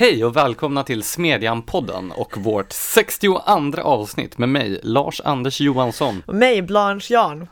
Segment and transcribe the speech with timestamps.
[0.00, 3.38] Hej och välkomna till Smedjan-podden och vårt 62
[3.82, 6.22] avsnitt med mig, Lars-Anders Johansson.
[6.26, 7.48] Och mig, Blanche Jarn.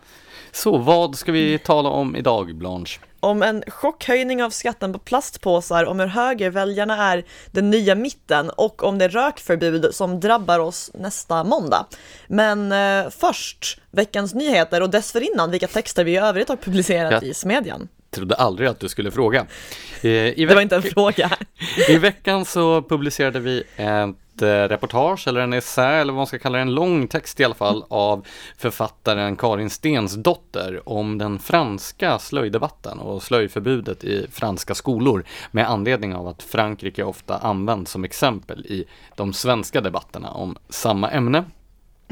[0.52, 3.00] Så vad ska vi tala om idag, Blanche?
[3.20, 8.82] Om en chockhöjning av skatten på plastpåsar, om hur högerväljarna är den nya mitten och
[8.82, 11.86] om det rökförbud som drabbar oss nästa måndag.
[12.26, 17.28] Men eh, först veckans nyheter och dessförinnan vilka texter vi i övrigt har publicerat ja.
[17.28, 19.40] i Smedjan trodde aldrig att du skulle fråga.
[19.40, 21.30] Eh, det var inte en fråga.
[21.88, 26.38] I veckan så publicerade vi ett eh, reportage eller en essä eller vad man ska
[26.38, 28.26] kalla det, en lång text i alla fall av
[28.56, 36.28] författaren Karin Stensdotter om den franska slöjdebatten och slöjförbudet i franska skolor med anledning av
[36.28, 38.84] att Frankrike ofta används som exempel i
[39.16, 41.44] de svenska debatterna om samma ämne.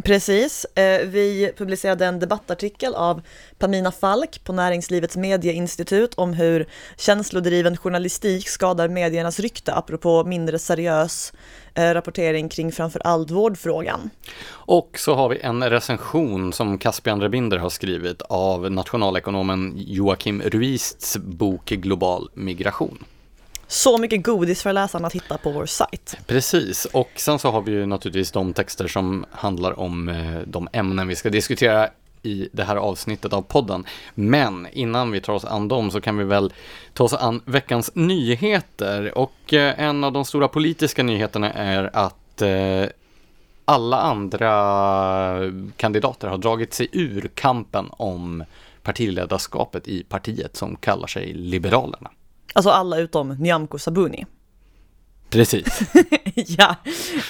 [0.05, 0.65] Precis.
[0.65, 3.23] Eh, vi publicerade en debattartikel av
[3.59, 6.67] Pamina Falk på Näringslivets medieinstitut om hur
[6.97, 11.33] känslodriven journalistik skadar mediernas rykte apropå mindre seriös
[11.75, 14.11] eh, rapportering kring framför allt vårdfrågan.
[14.49, 21.17] Och så har vi en recension som Caspian Rebinder har skrivit av nationalekonomen Joakim Ruists
[21.17, 23.05] bok Global migration
[23.69, 26.17] så mycket godis för läsarna att hitta på vår sajt.
[26.27, 30.69] Precis, och sen så har vi ju naturligtvis de texter som handlar om eh, de
[30.73, 31.89] ämnen vi ska diskutera
[32.23, 33.85] i det här avsnittet av podden.
[34.15, 36.53] Men innan vi tar oss an dem så kan vi väl
[36.93, 39.19] ta oss an veckans nyheter.
[39.19, 42.85] Och eh, en av de stora politiska nyheterna är att eh,
[43.65, 44.53] alla andra
[45.77, 48.45] kandidater har dragit sig ur kampen om
[48.83, 52.11] partiledarskapet i partiet som kallar sig Liberalerna.
[52.57, 54.27] Alltså alla utom Nyamko Sabuni.
[55.31, 55.81] Precis.
[56.35, 56.77] ja,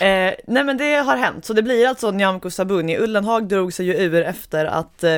[0.00, 1.44] eh, nej men det har hänt.
[1.44, 2.98] Så det blir alltså Nyamko Sabuni.
[2.98, 5.12] Ullenhag drog sig ju ur efter att, eh,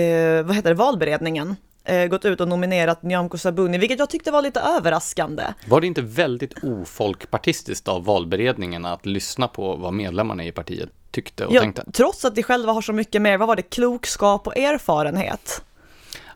[0.00, 4.30] eh, vad heter det, valberedningen eh, gått ut och nominerat Nyamko Sabuni, vilket jag tyckte
[4.30, 5.44] var lite överraskande.
[5.68, 11.46] Var det inte väldigt ofolkpartistiskt av valberedningen att lyssna på vad medlemmarna i partiet tyckte
[11.46, 11.84] och ja, tänkte?
[11.92, 15.62] Trots att de själva har så mycket mer, vad var det, klokskap och erfarenhet?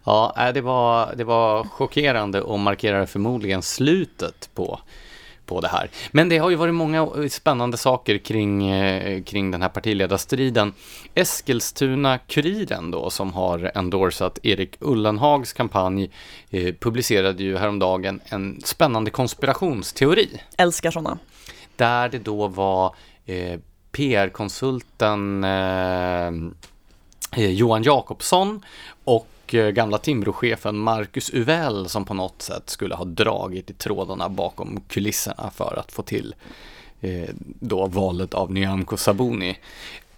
[0.08, 4.80] Ja, det var, det var chockerande och markerade förmodligen slutet på,
[5.46, 5.91] på det här.
[6.10, 10.72] Men det har ju varit många spännande saker kring, eh, kring den här partiledarstriden.
[11.14, 16.10] Eskilstuna-Kuriren då, som har endorsat Erik Ullenhags kampanj,
[16.50, 20.40] eh, publicerade ju häromdagen en spännande konspirationsteori.
[20.56, 21.19] Älskar sådana.
[21.76, 22.94] Där det då var
[23.26, 23.60] eh,
[23.92, 26.28] PR-konsulten eh,
[27.42, 28.64] eh, Johan Jakobsson
[29.04, 33.72] och och eh, gamla Timbrochefen Marcus Uvell som på något sätt skulle ha dragit i
[33.72, 36.34] trådarna bakom kulisserna för att få till
[37.00, 37.28] eh,
[37.60, 39.58] då valet av Nyamko Sabuni.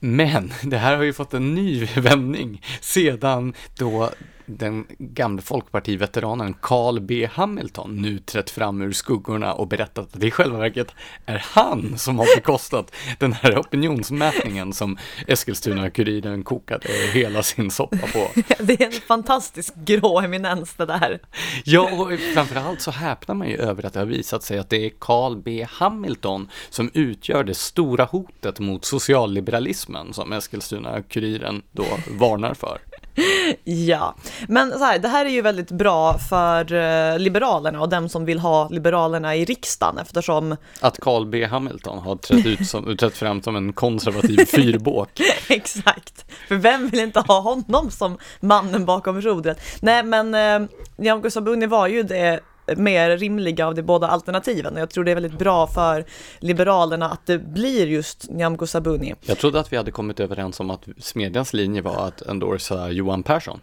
[0.00, 4.10] Men det här har ju fått en ny vändning sedan då
[4.58, 10.26] den gamle folkpartiveteranen Carl B Hamilton nu trätt fram ur skuggorna och berättat att det
[10.26, 10.94] i själva verket
[11.26, 18.28] är han som har bekostat den här opinionsmätningen som Eskilstuna-Kuriren kokade hela sin soppa på.
[18.58, 21.20] Det är en fantastisk grå eminens det där.
[21.64, 24.86] Ja, och framförallt så häpnar man ju över att det har visat sig att det
[24.86, 32.54] är Carl B Hamilton som utgör det stora hotet mot socialliberalismen som Eskilstuna-Kuriren då varnar
[32.54, 32.78] för.
[33.64, 34.14] ja,
[34.48, 38.24] men så här, det här är ju väldigt bra för uh, Liberalerna och dem som
[38.24, 43.16] vill ha Liberalerna i riksdagen eftersom Att Carl B Hamilton har trätt, ut som, trätt
[43.16, 45.20] fram som en konservativ fyrbåk.
[45.48, 49.60] Exakt, för vem vill inte ha honom som mannen bakom rodret?
[49.80, 52.40] Nej men uh, Nyamko Sabuni var ju det
[52.76, 54.74] mer rimliga av de båda alternativen.
[54.74, 56.04] Och jag tror det är väldigt bra för
[56.38, 59.14] Liberalerna att det blir just Nyamko Sabuni.
[59.20, 63.22] Jag trodde att vi hade kommit överens om att Smedjans linje var att endorsa Johan
[63.22, 63.60] Persson.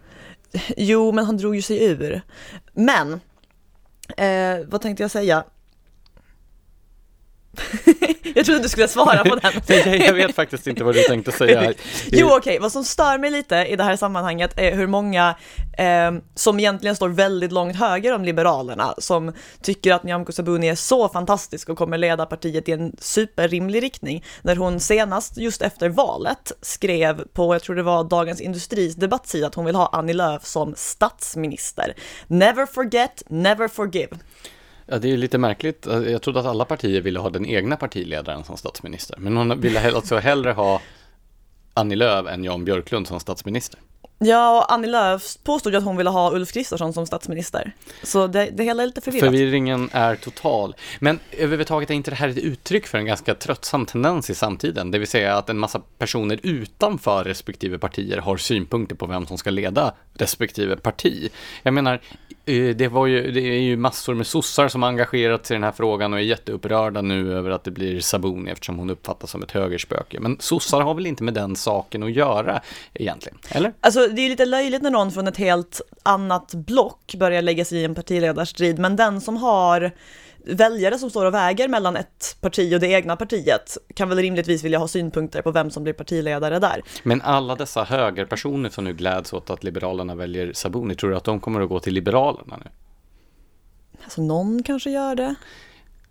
[0.78, 2.22] Jo, men han drog ju sig ur.
[2.74, 3.14] Men,
[4.18, 5.44] eh, vad tänkte jag säga?
[8.36, 9.52] jag trodde du skulle svara på den.
[10.02, 11.74] jag vet faktiskt inte vad du tänkte säga.
[12.12, 12.60] jo okej, okay.
[12.60, 15.36] vad som stör mig lite i det här sammanhanget är hur många
[15.78, 20.76] eh, som egentligen står väldigt långt höger om Liberalerna, som tycker att Nyamko Sabuni är
[20.76, 25.90] så fantastisk och kommer leda partiet i en superrimlig riktning, när hon senast, just efter
[25.90, 30.14] valet, skrev på, jag tror det var Dagens Industris debattsida, att hon vill ha Annie
[30.14, 31.94] Lööf som statsminister.
[32.28, 34.18] Never forget, never forgive.
[34.88, 35.86] Ja, det är lite märkligt.
[35.86, 39.18] Jag trodde att alla partier ville ha den egna partiledaren som statsminister.
[39.20, 40.82] Men hon ville alltså hellre ha
[41.74, 43.80] Annie Lööf än Jan Björklund som statsminister.
[44.20, 47.72] Ja, och Annie Lööf påstod ju att hon ville ha Ulf Kristersson som statsminister.
[48.04, 49.26] Så det, det hela är lite förvirrat.
[49.26, 50.76] Förvirringen är total.
[51.00, 54.92] Men överhuvudtaget är inte det här ett uttryck för en ganska tröttsam tendens i samtiden?
[54.92, 59.38] Det vill säga att en massa personer utanför respektive partier har synpunkter på vem som
[59.38, 61.30] ska leda respektive parti.
[61.64, 62.02] Jag menar,
[62.48, 65.58] Eh, det, var ju, det är ju massor med sossar som har engagerat sig i
[65.58, 69.32] den här frågan och är jätteupprörda nu över att det blir Sabuni eftersom hon uppfattas
[69.32, 70.20] som ett högerspöke.
[70.20, 72.62] Men sossar har väl inte med den saken att göra
[72.94, 73.74] egentligen, eller?
[73.82, 77.78] Alltså det är lite löjligt när någon från ett helt annat block börjar lägga sig
[77.78, 79.92] i en partiledarstrid, men den som har
[80.46, 84.64] väljare som står och väger mellan ett parti och det egna partiet kan väl rimligtvis
[84.64, 86.82] vilja ha synpunkter på vem som blir partiledare där.
[87.04, 91.24] Men alla dessa högerpersoner som nu gläds åt att Liberalerna väljer Sabuni, tror du att
[91.24, 92.70] de kommer att gå till Liberalerna nu?
[94.04, 95.36] Alltså någon kanske gör det.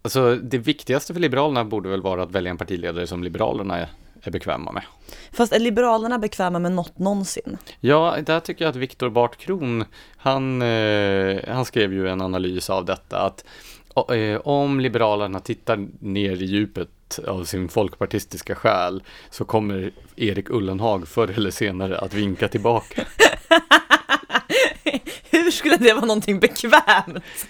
[0.02, 3.88] Alltså det viktigaste för Liberalerna borde väl vara att välja en partiledare som Liberalerna är,
[4.22, 4.82] är bekväma med.
[5.32, 7.58] Fast är Liberalerna bekväma med något någonsin?
[7.80, 9.84] Ja, där tycker jag att Viktor Bart Kron,
[10.16, 13.44] han, eh, han skrev ju en analys av detta, att
[14.42, 21.34] om Liberalerna tittar ner i djupet av sin folkpartistiska själ så kommer Erik Ullenhag förr
[21.36, 23.04] eller senare att vinka tillbaka.
[25.30, 27.24] Hur skulle det vara någonting bekvämt?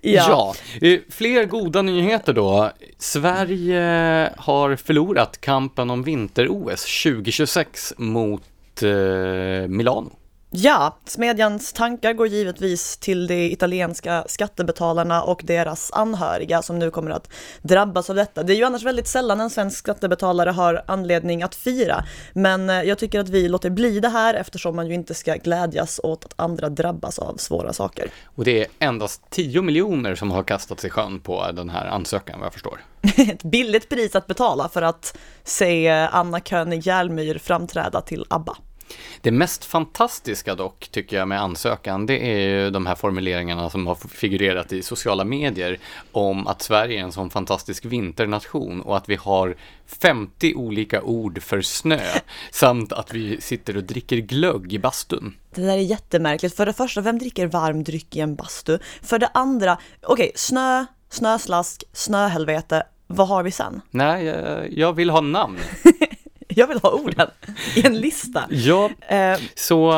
[0.00, 0.54] ja.
[0.80, 2.70] ja, eh, fler goda nyheter då.
[2.98, 8.42] Sverige har förlorat kampen om vinter-OS 2026 mot
[8.82, 10.12] eh, Milano.
[10.56, 17.10] Ja, Smedjans tankar går givetvis till de italienska skattebetalarna och deras anhöriga som nu kommer
[17.10, 18.42] att drabbas av detta.
[18.42, 22.82] Det är ju annars väldigt sällan en svensk skattebetalare har anledning att fira, men eh,
[22.82, 26.24] jag tycker att vi låter bli det här eftersom man ju inte ska glädjas åt
[26.24, 28.08] att andra drabbas av svåra saker.
[28.24, 32.38] Och det är endast 10 miljoner som har kastats i sjön på den här ansökan
[32.38, 32.80] vad jag förstår.
[33.16, 38.56] Ett billigt pris att betala för att se Anna König Järlmyr framträda till ABBA.
[39.20, 43.86] Det mest fantastiska dock, tycker jag, med ansökan, det är ju de här formuleringarna som
[43.86, 45.78] har figurerat i sociala medier
[46.12, 51.42] om att Sverige är en sån fantastisk vinternation och att vi har 50 olika ord
[51.42, 52.00] för snö
[52.50, 55.36] samt att vi sitter och dricker glögg i bastun.
[55.54, 56.56] Det där är jättemärkligt.
[56.56, 58.78] För det första, vem dricker varm dryck i en bastu?
[59.02, 63.80] För det andra, okej, okay, snö, snöslask, snöhelvete, vad har vi sen?
[63.90, 65.58] Nej, jag, jag vill ha namn.
[66.56, 67.30] Jag vill ha orden
[67.76, 68.44] i en lista.
[68.50, 69.38] Ja, eh.
[69.54, 69.92] så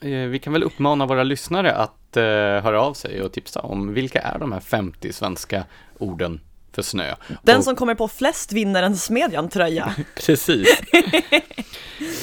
[0.00, 3.94] eh, vi kan väl uppmana våra lyssnare att eh, höra av sig och tipsa om
[3.94, 5.64] vilka är de här 50 svenska
[5.98, 6.40] orden
[6.72, 7.14] för snö.
[7.42, 9.94] Den och, som kommer på flest vinner en Smedjan-tröja.
[10.26, 10.82] Precis.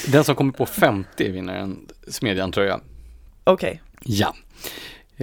[0.07, 2.79] Den som kommer på 50 vinner en Smedjan-tröja.
[3.43, 3.81] Okej.
[4.01, 4.15] Okay.
[4.17, 4.35] Ja.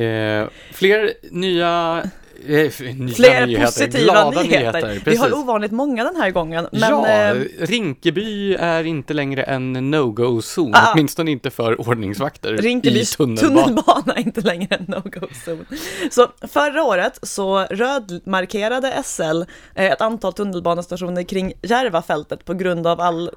[0.03, 2.03] Eh, fler nya
[2.47, 4.89] Fler nyheter, positiva nyheter.
[4.89, 6.69] nyheter vi har ovanligt många den här gången.
[6.73, 13.01] Men, ja, eh, Rinkeby är inte längre en no-go-zon, ah, åtminstone inte för ordningsvakter Rinkeby
[13.01, 13.65] i tunnelbana.
[13.65, 15.67] tunnelbana är inte längre en no-go-zon.
[16.11, 19.43] Så förra året så rödmarkerade SL
[19.75, 23.31] eh, ett antal tunnelbanestationer kring Järvafältet på grund av all,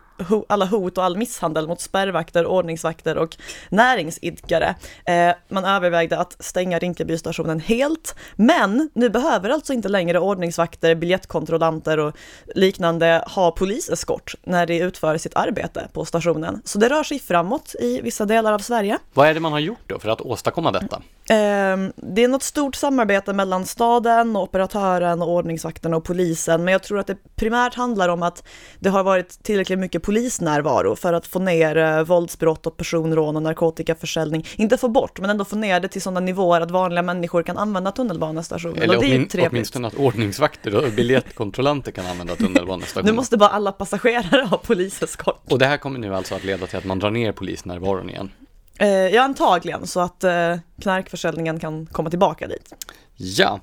[0.50, 3.38] alla hot och all misshandel mot spärrvakter, ordningsvakter och
[3.70, 4.76] näringsidkare.
[5.06, 12.00] Eh, man övervägde att stänga Rinkebystationen helt, men nu behöver alltså inte längre ordningsvakter, biljettkontrollanter
[12.00, 12.16] och
[12.56, 16.62] liknande ha poliseskort när de utför sitt arbete på stationen.
[16.66, 18.98] Så det rör sig framåt i vissa delar av Sverige.
[19.14, 21.02] Vad är det man har gjort då för att åstadkomma detta?
[21.30, 26.72] Ehm, det är något stort samarbete mellan staden, och operatören, och ordningsvakterna och polisen, men
[26.72, 28.44] jag tror att det primärt handlar om att
[28.80, 33.42] det har varit tillräckligt mycket polisnärvaro för att få ner eh, våldsbrott och personrån och
[33.42, 34.46] narkotikaförsäljning.
[34.56, 37.58] Inte få bort, men ändå få ner det till sådana nivåer att vanliga människor kan
[37.58, 38.82] använda tunnelbanestationen.
[38.82, 43.06] Eller åtmin åtminstone att ordningsvakter och biljettkontrollanter kan använda tunnelbanestationen.
[43.06, 45.52] Nu måste bara alla passagerare ha poliseskort.
[45.52, 48.32] Och det här kommer nu alltså att leda till att man drar ner polisnärvaron igen?
[48.80, 52.74] Eh, ja, antagligen, så att eh, knarkförsäljningen kan komma tillbaka dit.
[53.16, 53.60] Ja,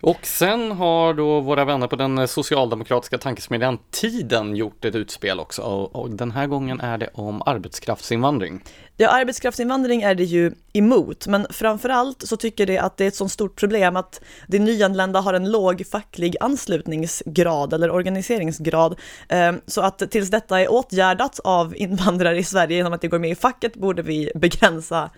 [0.00, 5.62] och sen har då våra vänner på den socialdemokratiska tankesmedjan Tiden gjort ett utspel också
[5.62, 8.64] och den här gången är det om arbetskraftsinvandring.
[8.96, 13.14] Ja, arbetskraftsinvandring är det ju emot, men framförallt så tycker det att det är ett
[13.14, 18.98] så stort problem att de nyanlända har en låg facklig anslutningsgrad eller organiseringsgrad.
[19.28, 23.18] Eh, så att tills detta är åtgärdat av invandrare i Sverige genom att de går
[23.18, 25.10] med i facket borde vi begränsa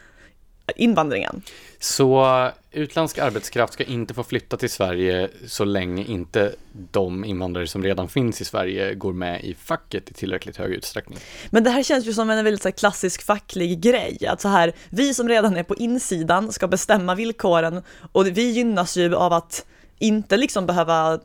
[0.77, 1.43] invandringen.
[1.79, 7.83] Så utländsk arbetskraft ska inte få flytta till Sverige så länge inte de invandrare som
[7.83, 11.19] redan finns i Sverige går med i facket i tillräckligt hög utsträckning.
[11.51, 14.73] Men det här känns ju som en väldigt så klassisk facklig grej, att så här,
[14.89, 17.83] vi som redan är på insidan ska bestämma villkoren
[18.13, 19.67] och vi gynnas ju av att
[19.99, 21.21] inte liksom behöva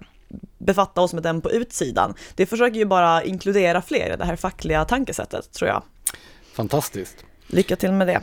[0.57, 2.13] befatta oss med den på utsidan.
[2.35, 5.83] Det försöker ju bara inkludera fler i det här fackliga tankesättet, tror jag.
[6.53, 7.25] Fantastiskt.
[7.47, 8.21] Lycka till med det.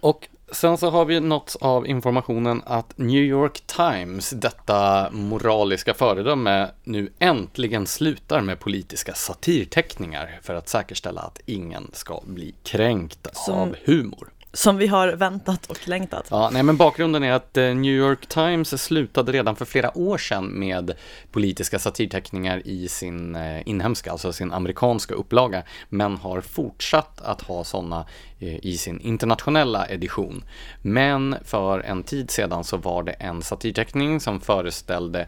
[0.00, 6.70] Och Sen så har vi nått av informationen att New York Times, detta moraliska föredöme,
[6.84, 13.54] nu äntligen slutar med politiska satirteckningar för att säkerställa att ingen ska bli kränkt Som...
[13.54, 14.28] av humor.
[14.54, 16.26] Som vi har väntat och längtat.
[16.30, 20.18] Ja, nej men bakgrunden är att eh, New York Times slutade redan för flera år
[20.18, 20.94] sedan med
[21.32, 27.64] politiska satirteckningar i sin eh, inhemska, alltså sin amerikanska upplaga, men har fortsatt att ha
[27.64, 28.06] sådana
[28.38, 30.44] eh, i sin internationella edition.
[30.82, 35.26] Men för en tid sedan så var det en satirteckning som föreställde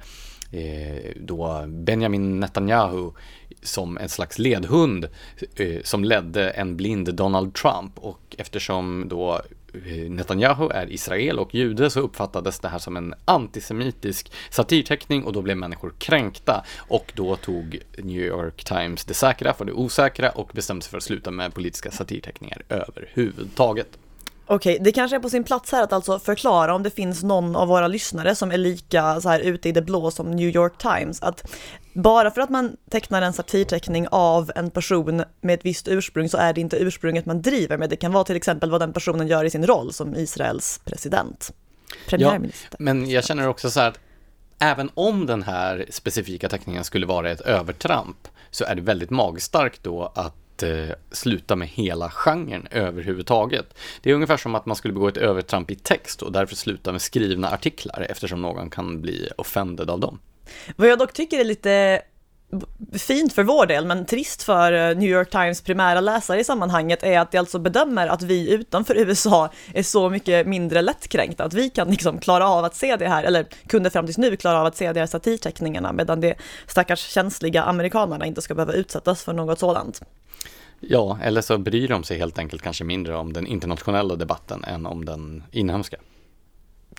[1.16, 3.12] då Benjamin Netanyahu
[3.66, 5.08] som en slags ledhund
[5.56, 9.40] eh, som ledde en blind Donald Trump och eftersom då
[9.86, 15.32] eh, Netanyahu är Israel och jude så uppfattades det här som en antisemitisk satirteckning och
[15.32, 20.30] då blev människor kränkta och då tog New York Times det säkra för det osäkra
[20.30, 23.98] och bestämde sig för att sluta med politiska satirteckningar överhuvudtaget.
[24.48, 27.56] Okej, det kanske är på sin plats här att alltså förklara om det finns någon
[27.56, 30.78] av våra lyssnare som är lika så här ute i det blå som New York
[30.78, 31.22] Times.
[31.22, 31.50] Att
[31.92, 36.38] bara för att man tecknar en satirteckning av en person med ett visst ursprung så
[36.38, 37.90] är det inte ursprunget man driver med.
[37.90, 41.52] Det kan vara till exempel vad den personen gör i sin roll som Israels president.
[42.08, 42.68] Premiärminister.
[42.70, 43.98] Ja, men jag känner också så här att
[44.58, 49.82] även om den här specifika teckningen skulle vara ett övertramp så är det väldigt magstarkt
[49.82, 53.78] då att eh, sluta med hela genren överhuvudtaget.
[54.00, 56.92] Det är ungefär som att man skulle begå ett övertramp i text och därför sluta
[56.92, 60.18] med skrivna artiklar eftersom någon kan bli offended av dem.
[60.76, 62.02] Vad jag dock tycker är lite
[62.92, 67.02] fint för vår del, men trist för eh, New York Times primära läsare i sammanhanget
[67.02, 71.54] är att de alltså bedömer att vi utanför USA är så mycket mindre lättkränkta, att
[71.54, 74.60] vi kan liksom klara av att se det här, eller kunde fram tills nu klara
[74.60, 76.34] av att se de här satirteckningarna, medan de
[76.66, 80.00] stackars känsliga amerikanerna inte ska behöva utsättas för något sådant.
[80.80, 84.86] Ja, eller så bryr de sig helt enkelt kanske mindre om den internationella debatten än
[84.86, 85.96] om den inhemska.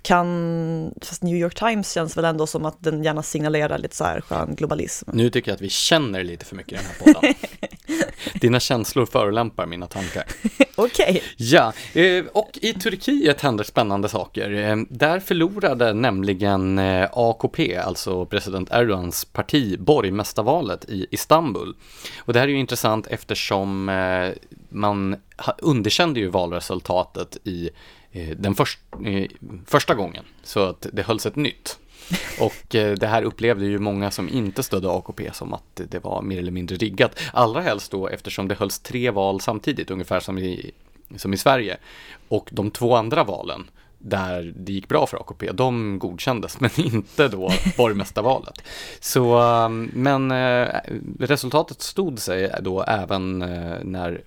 [0.01, 4.03] Kan, fast New York Times känns väl ändå som att den gärna signalerar lite så
[4.03, 5.09] här skön globalism.
[5.13, 7.33] Nu tycker jag att vi känner lite för mycket i den här podden.
[8.41, 10.23] Dina känslor förolämpar mina tankar.
[10.75, 11.09] Okej.
[11.09, 11.21] Okay.
[11.37, 14.51] Ja, eh, och i Turkiet händer spännande saker.
[14.51, 21.75] Eh, där förlorade nämligen eh, AKP, alltså president Erdogans parti, borgmästarvalet i Istanbul.
[22.17, 23.85] Och det här är ju intressant eftersom
[24.69, 25.15] man
[25.57, 27.69] underkände ju valresultatet i
[28.17, 29.27] Eh, den först, eh,
[29.65, 31.79] första gången, så att det hölls ett nytt.
[32.39, 36.21] Och eh, det här upplevde ju många som inte stödde AKP som att det var
[36.21, 37.19] mer eller mindre riggat.
[37.33, 40.71] Allra helst då eftersom det hölls tre val samtidigt, ungefär som i,
[41.15, 41.77] som i Sverige.
[42.27, 43.69] Och de två andra valen,
[43.99, 48.63] där det gick bra för AKP, de godkändes, men inte då borgmästarvalet.
[48.99, 50.67] Så, eh, men eh,
[51.19, 54.21] resultatet stod sig då även eh, när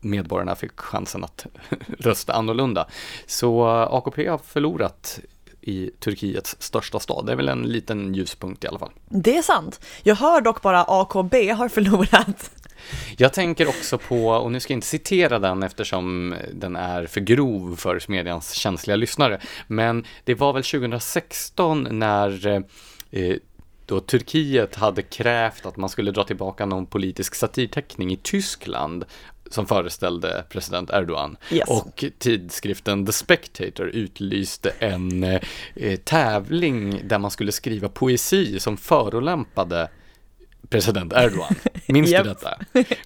[0.00, 1.46] medborgarna fick chansen att
[1.98, 2.86] rösta annorlunda.
[3.26, 5.20] Så AKP har förlorat
[5.60, 7.26] i Turkiets största stad.
[7.26, 8.92] Det är väl en liten ljuspunkt i alla fall.
[9.08, 9.80] Det är sant.
[10.02, 12.50] Jag hör dock bara AKB har förlorat.
[13.16, 17.20] Jag tänker också på, och nu ska jag inte citera den eftersom den är för
[17.20, 22.46] grov för Smedjans känsliga lyssnare, men det var väl 2016 när
[23.10, 23.36] eh,
[23.86, 29.04] då Turkiet hade krävt att man skulle dra tillbaka någon politisk satirteckning i Tyskland
[29.50, 31.36] som föreställde president Erdogan.
[31.50, 31.68] Yes.
[31.68, 39.88] Och tidskriften The Spectator utlyste en eh, tävling där man skulle skriva poesi som förolämpade
[40.68, 41.54] president Erdogan.
[41.86, 42.58] Minns du detta?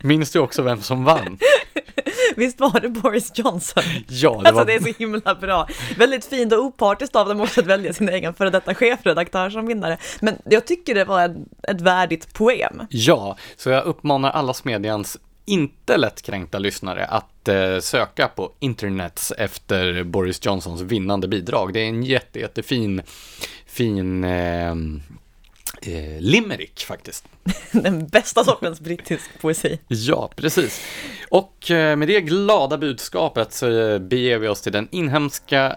[0.02, 1.38] Minns du också vem som vann?
[2.36, 3.82] Visst var det Boris Johnson?
[4.08, 4.64] Ja, det alltså, var...
[4.64, 5.68] det är så himla bra.
[5.98, 9.66] Väldigt fint och opartiskt av dem också att välja sin egen före detta chefredaktör som
[9.66, 9.98] vinnare.
[10.20, 12.86] Men jag tycker det var en, ett värdigt poem.
[12.90, 20.04] Ja, så jag uppmanar alla Smedjans inte lättkränkta lyssnare att eh, söka på internet efter
[20.04, 21.72] Boris Johnsons vinnande bidrag.
[21.72, 23.02] Det är en jätte, jättefin
[23.66, 24.70] fin eh,
[25.82, 27.24] eh, limerick faktiskt.
[27.72, 29.78] Den bästa sortens brittisk poesi.
[29.88, 30.80] Ja, precis.
[31.30, 35.76] Och eh, med det glada budskapet så eh, beger vi oss till den inhemska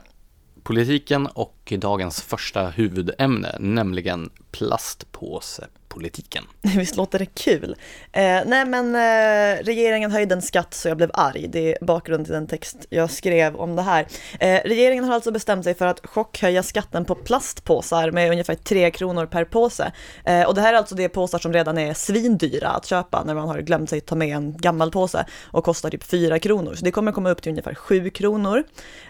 [0.64, 5.68] politiken och dagens första huvudämne, nämligen plastpåse
[5.98, 6.44] politiken.
[6.78, 7.76] Visst låter det kul?
[8.12, 11.48] Eh, nej men eh, regeringen höjde en skatt så jag blev arg.
[11.48, 14.08] Det är bakgrunden till den text jag skrev om det här.
[14.40, 18.92] Eh, regeringen har alltså bestämt sig för att chockhöja skatten på plastpåsar med ungefär 3
[18.92, 19.92] kronor per påse.
[20.26, 23.36] Eh, och det här är alltså de påsar som redan är svindyra att köpa när
[23.36, 26.76] man har glömt sig ta med en gammal påse och kostar typ 4 kronor.
[26.76, 28.64] Så det kommer komma upp till ungefär 7 kronor.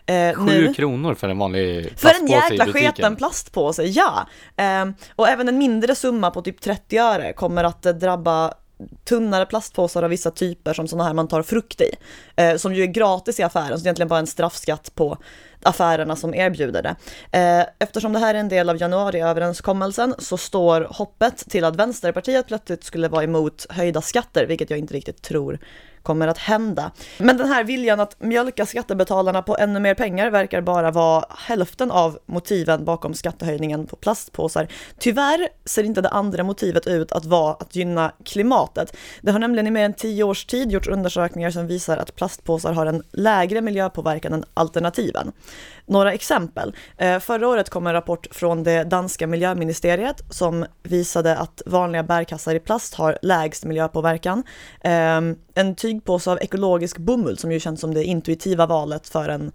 [0.07, 4.27] 7 eh, kronor för en vanlig plastpåse För en jäkla sketen plastpåse, ja!
[4.57, 8.53] Eh, och även en mindre summa på typ 30 öre kommer att eh, drabba
[9.03, 11.91] tunnare plastpåsar av vissa typer som sådana här man tar frukt i.
[12.35, 15.17] Eh, som ju är gratis i affären, så det är egentligen bara en straffskatt på
[15.63, 16.95] affärerna som erbjuder det.
[17.39, 22.47] Eh, eftersom det här är en del av januariöverenskommelsen så står hoppet till att Vänsterpartiet
[22.47, 25.59] plötsligt skulle vara emot höjda skatter, vilket jag inte riktigt tror
[26.03, 26.91] kommer att hända.
[27.17, 31.91] Men den här viljan att mjölka skattebetalarna på ännu mer pengar verkar bara vara hälften
[31.91, 34.67] av motiven bakom skattehöjningen på plastpåsar.
[34.99, 38.97] Tyvärr ser inte det andra motivet ut att vara att gynna klimatet.
[39.21, 42.73] Det har nämligen i mer än tio års tid gjorts undersökningar som visar att plastpåsar
[42.73, 45.31] har en lägre miljöpåverkan än alternativen.
[45.87, 46.75] Några exempel.
[46.97, 52.55] Eh, förra året kom en rapport från det danska miljöministeriet som visade att vanliga bärkassar
[52.55, 54.43] i plast har lägst miljöpåverkan.
[54.81, 59.51] Ehm, en tygpåse av ekologisk bomull som ju känns som det intuitiva valet för en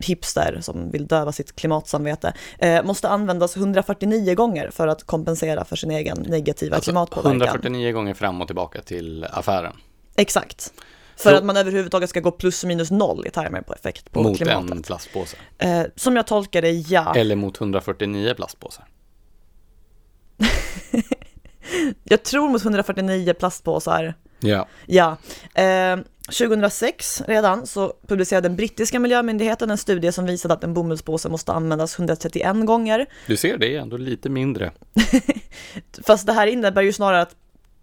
[0.00, 5.76] hipster som vill döva sitt klimatsamvete, eh, måste användas 149 gånger för att kompensera för
[5.76, 7.40] sin egen negativa alltså klimatpåverkan.
[7.40, 9.76] 149 gånger fram och tillbaka till affären.
[10.16, 10.72] Exakt.
[11.16, 14.22] För Så, att man överhuvudtaget ska gå plus minus noll i termer på effekt på
[14.22, 14.62] mot klimatet.
[14.62, 15.36] Mot en plastpåse?
[15.58, 17.14] Eh, som jag tolkar det, ja.
[17.14, 18.84] Eller mot 149 plastpåsar?
[22.04, 24.14] jag tror mot 149 plastpåsar.
[24.40, 24.68] Ja.
[24.86, 25.16] Ja.
[25.54, 25.96] Eh,
[26.26, 31.52] 2006 redan så publicerade den brittiska miljömyndigheten en studie som visade att en bomullspåse måste
[31.52, 33.06] användas 131 gånger.
[33.26, 34.72] Du ser, det är ändå lite mindre.
[36.06, 37.34] Fast det här innebär ju snarare att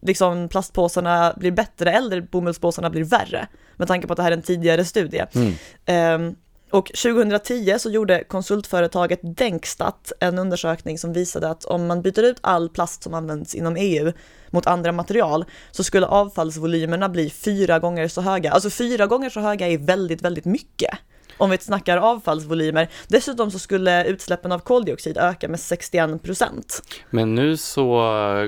[0.05, 3.47] liksom plastpåsarna blir bättre eller bomullspåsarna blir värre.
[3.75, 5.25] Med tanke på att det här är en tidigare studie.
[5.33, 6.25] Mm.
[6.25, 6.35] Um,
[6.69, 12.37] och 2010 så gjorde konsultföretaget Denkstat en undersökning som visade att om man byter ut
[12.41, 14.11] all plast som används inom EU
[14.49, 18.51] mot andra material så skulle avfallsvolymerna bli fyra gånger så höga.
[18.51, 20.97] Alltså fyra gånger så höga är väldigt, väldigt mycket
[21.37, 22.89] om vi snackar avfallsvolymer.
[23.07, 26.81] Dessutom så skulle utsläppen av koldioxid öka med 61 procent.
[27.09, 27.85] Men nu så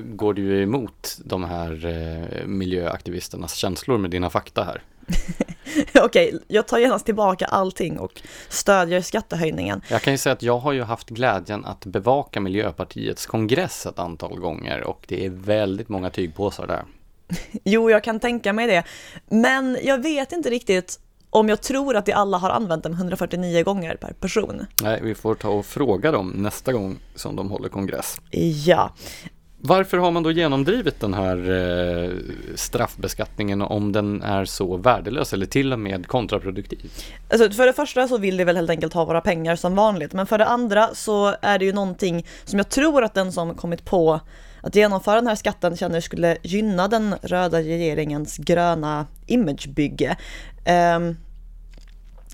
[0.05, 4.81] går du ju emot de här eh, miljöaktivisternas känslor med dina fakta här.
[6.03, 9.81] Okej, jag tar genast tillbaka allting och stödjer skattehöjningen.
[9.89, 13.99] Jag kan ju säga att jag har ju haft glädjen att bevaka Miljöpartiets kongress ett
[13.99, 16.83] antal gånger och det är väldigt många tygpåsar där.
[17.63, 18.83] Jo, jag kan tänka mig det.
[19.29, 20.99] Men jag vet inte riktigt
[21.35, 24.65] om jag tror att de alla har använt den 149 gånger per person.
[24.81, 28.17] Nej, vi får ta och fråga dem nästa gång som de håller kongress.
[28.65, 28.91] Ja.
[29.67, 32.11] Varför har man då genomdrivit den här eh,
[32.55, 36.91] straffbeskattningen om den är så värdelös eller till och med kontraproduktiv?
[37.29, 40.13] Alltså, för det första så vill de väl helt enkelt ha våra pengar som vanligt,
[40.13, 43.55] men för det andra så är det ju någonting som jag tror att den som
[43.55, 44.19] kommit på
[44.65, 50.17] att genomföra den här skatten känner skulle gynna den röda regeringens gröna imagebygge.
[50.97, 51.17] Um,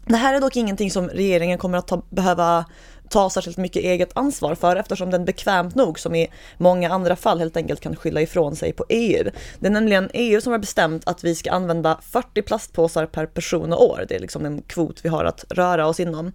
[0.06, 2.66] det här är dock ingenting som regeringen kommer att ta, behöva
[3.12, 7.40] ta särskilt mycket eget ansvar för eftersom den bekvämt nog som i många andra fall
[7.40, 9.32] helt enkelt kan skylla ifrån sig på EU.
[9.60, 13.74] Det är nämligen EU som har bestämt att vi ska använda 40 plastpåsar per person
[13.74, 14.06] och år.
[14.08, 16.32] Det är liksom en kvot vi har att röra oss inom.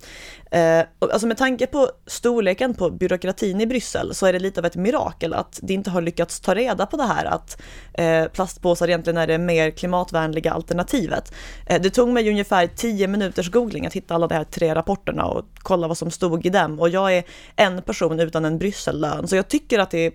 [0.50, 4.66] Eh, alltså med tanke på storleken på byråkratin i Bryssel så är det lite av
[4.66, 7.62] ett mirakel att det inte har lyckats ta reda på det här att
[7.94, 11.32] eh, plastpåsar egentligen är det mer klimatvänliga alternativet.
[11.66, 15.24] Eh, det tog mig ungefär 10 minuters googling att hitta alla de här tre rapporterna
[15.24, 17.24] och kolla vad som stod i dem och jag är
[17.56, 20.14] en person utan en Bryssellön så jag tycker att det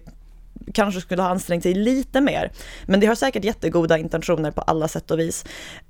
[0.73, 2.51] kanske skulle ha ansträngt sig lite mer.
[2.85, 5.45] Men det har säkert jättegoda intentioner på alla sätt och vis.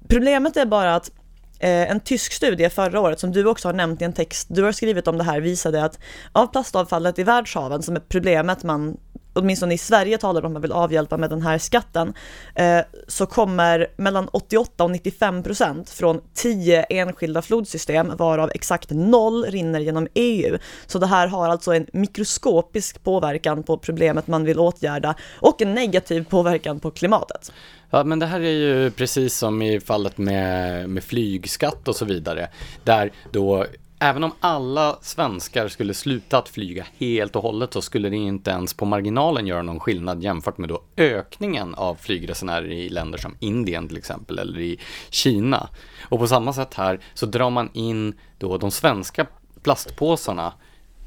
[0.08, 1.12] Problemet är bara att
[1.60, 4.64] eh, en tysk studie förra året som du också har nämnt i en text du
[4.64, 6.00] har skrivit om det här visade att
[6.32, 8.98] av plastavfallet i världshaven som är problemet man
[9.34, 12.14] åtminstone i Sverige talar om att man vill avhjälpa med den här skatten,
[12.56, 19.46] eh, så kommer mellan 88 och 95 procent från 10 enskilda flodsystem, varav exakt noll
[19.46, 20.58] rinner genom EU.
[20.88, 25.74] Så det här har alltså en mikroskopisk påverkan på problemet man vill åtgärda och en
[25.74, 27.52] negativ påverkan på klimatet.
[27.90, 32.06] Ja, men det här är ju precis som i fallet med, med flygskatt och så
[32.06, 32.50] vidare,
[32.84, 33.66] där då
[34.04, 38.52] Även om alla svenskar skulle sluta att flyga helt och hållet så skulle det inte
[38.52, 43.36] ens på marginalen göra någon skillnad jämfört med då ökningen av flygresenärer i länder som
[43.40, 45.70] Indien till exempel eller i Kina.
[46.10, 49.28] Och på samma sätt här så drar man in då de svenska
[49.64, 50.54] plastpåsarna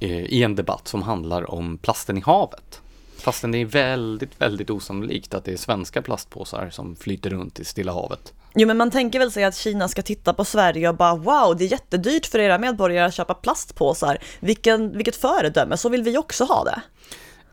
[0.01, 2.83] eh, i en debatt som handlar om plasten i havet.
[3.19, 7.65] Fastän det är väldigt, väldigt osannolikt att det är svenska plastpåsar som flyter runt i
[7.65, 8.33] Stilla havet.
[8.55, 11.57] Jo men man tänker väl sig att Kina ska titta på Sverige och bara wow,
[11.57, 14.19] det är jättedyrt för era medborgare att köpa plastpåsar.
[14.41, 16.81] Vilken, vilket föredöme, så vill vi också ha det.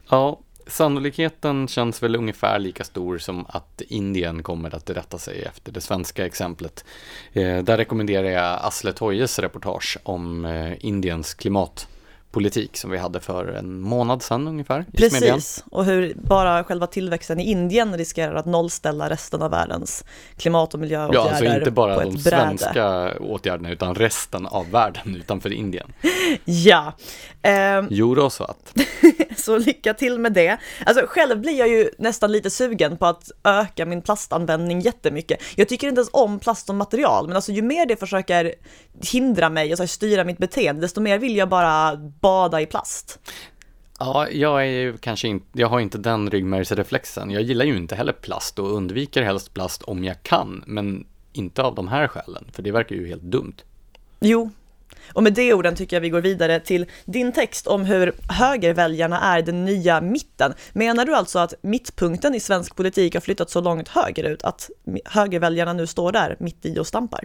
[0.09, 5.71] Ja, sannolikheten känns väl ungefär lika stor som att Indien kommer att rätta sig efter
[5.71, 6.85] det svenska exemplet.
[7.33, 11.87] Eh, där rekommenderar jag Asle Tojes reportage om eh, Indiens klimat
[12.31, 14.85] politik som vi hade för en månad sedan ungefär.
[14.93, 20.03] Precis, och hur bara själva tillväxten i Indien riskerar att nollställa resten av världens
[20.37, 22.37] klimat och miljöåtgärder Ja, alltså inte bara de ett bräde.
[22.37, 25.93] svenska åtgärderna utan resten av världen utanför Indien.
[26.45, 26.93] Ja,
[27.41, 28.73] ehm, Jo då, så att.
[29.37, 30.57] så lycka till med det.
[30.85, 35.39] Alltså själv blir jag ju nästan lite sugen på att öka min plastanvändning jättemycket.
[35.55, 38.53] Jag tycker inte ens om plast som material, men alltså ju mer det försöker
[39.11, 42.65] hindra mig och så här, styra mitt beteende, desto mer vill jag bara bada i
[42.65, 43.19] plast.
[43.99, 47.31] Ja, jag är ju kanske inte, jag har inte den ryggmärgsreflexen.
[47.31, 51.61] Jag gillar ju inte heller plast och undviker helst plast om jag kan, men inte
[51.61, 53.55] av de här skälen, för det verkar ju helt dumt.
[54.19, 54.51] Jo,
[55.13, 59.21] och med de orden tycker jag vi går vidare till din text om hur högerväljarna
[59.21, 60.53] är den nya mitten.
[60.73, 64.69] Menar du alltså att mittpunkten i svensk politik har flyttat så långt högerut att
[65.05, 67.23] högerväljarna nu står där mitt i och stampar?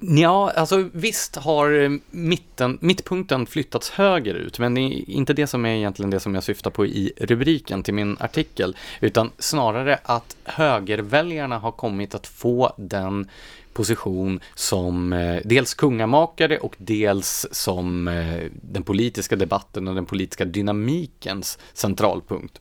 [0.00, 5.76] Ja, alltså visst har mitten, mittpunkten flyttats högerut, men det är inte det som är
[5.76, 11.58] egentligen det som jag syftar på i rubriken till min artikel, utan snarare att högerväljarna
[11.58, 13.28] har kommit att få den
[13.72, 20.44] position som eh, dels kungamakare och dels som eh, den politiska debatten och den politiska
[20.44, 22.60] dynamikens centralpunkt.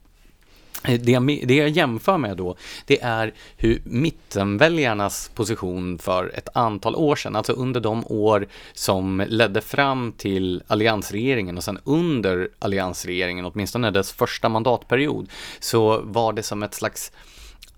[0.83, 6.95] Det jag, det jag jämför med då, det är hur mittenväljarnas position för ett antal
[6.95, 13.45] år sedan, alltså under de år som ledde fram till alliansregeringen och sen under alliansregeringen,
[13.45, 17.11] åtminstone dess första mandatperiod, så var det som ett slags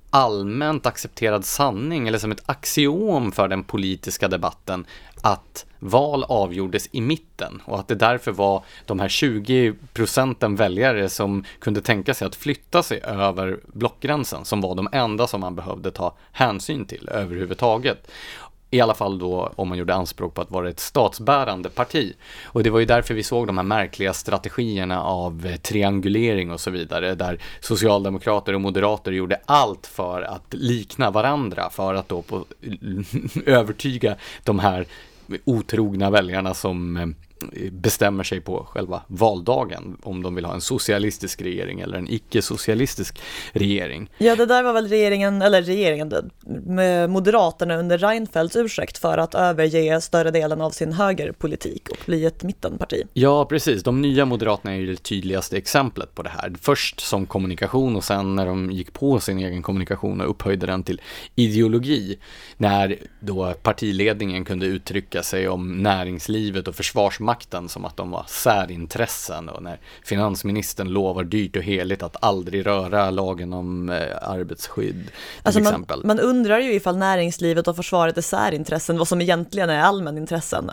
[0.10, 4.86] allmänt accepterad sanning eller som ett axiom för den politiska debatten
[5.22, 11.10] att val avgjordes i mitten och att det därför var de här 20 procenten väljare
[11.10, 15.56] som kunde tänka sig att flytta sig över blockgränsen som var de enda som man
[15.56, 18.12] behövde ta hänsyn till överhuvudtaget.
[18.72, 22.14] I alla fall då om man gjorde anspråk på att vara ett statsbärande parti.
[22.44, 26.60] Och det var ju därför vi såg de här märkliga strategierna av eh, triangulering och
[26.60, 32.22] så vidare, där socialdemokrater och moderater gjorde allt för att likna varandra, för att då
[32.22, 32.46] på,
[33.46, 34.86] övertyga de här
[35.46, 37.08] otrogna väljarna som eh,
[37.72, 43.20] bestämmer sig på själva valdagen om de vill ha en socialistisk regering eller en icke-socialistisk
[43.52, 44.10] regering.
[44.18, 46.14] Ja, det där var väl regeringen, eller regeringen,
[47.10, 52.44] Moderaterna under Reinfeldts ursäkt för att överge större delen av sin högerpolitik och bli ett
[52.44, 53.04] mittenparti.
[53.14, 53.84] Ja, precis.
[53.84, 56.54] De nya Moderaterna är ju det tydligaste exemplet på det här.
[56.62, 60.84] Först som kommunikation och sen när de gick på sin egen kommunikation och upphöjde den
[60.84, 61.02] till
[61.36, 62.20] ideologi.
[62.58, 67.29] När då partiledningen kunde uttrycka sig om näringslivet och försvarsmakten
[67.70, 73.12] som att de var särintressen och när finansministern lovar dyrt och heligt att aldrig röra
[73.12, 75.12] lagen om eh, arbetsskydd till
[75.44, 76.06] Alltså man, exempel.
[76.06, 80.70] man undrar ju ifall näringslivet och försvaret är särintressen, vad som egentligen är allmänintressen.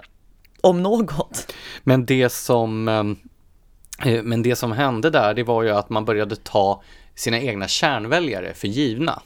[0.61, 1.53] Om något.
[1.83, 6.37] Men det som, eh, men det som hände där, det var ju att man började
[6.37, 6.83] ta
[7.15, 9.23] sina egna kärnväljare för givna.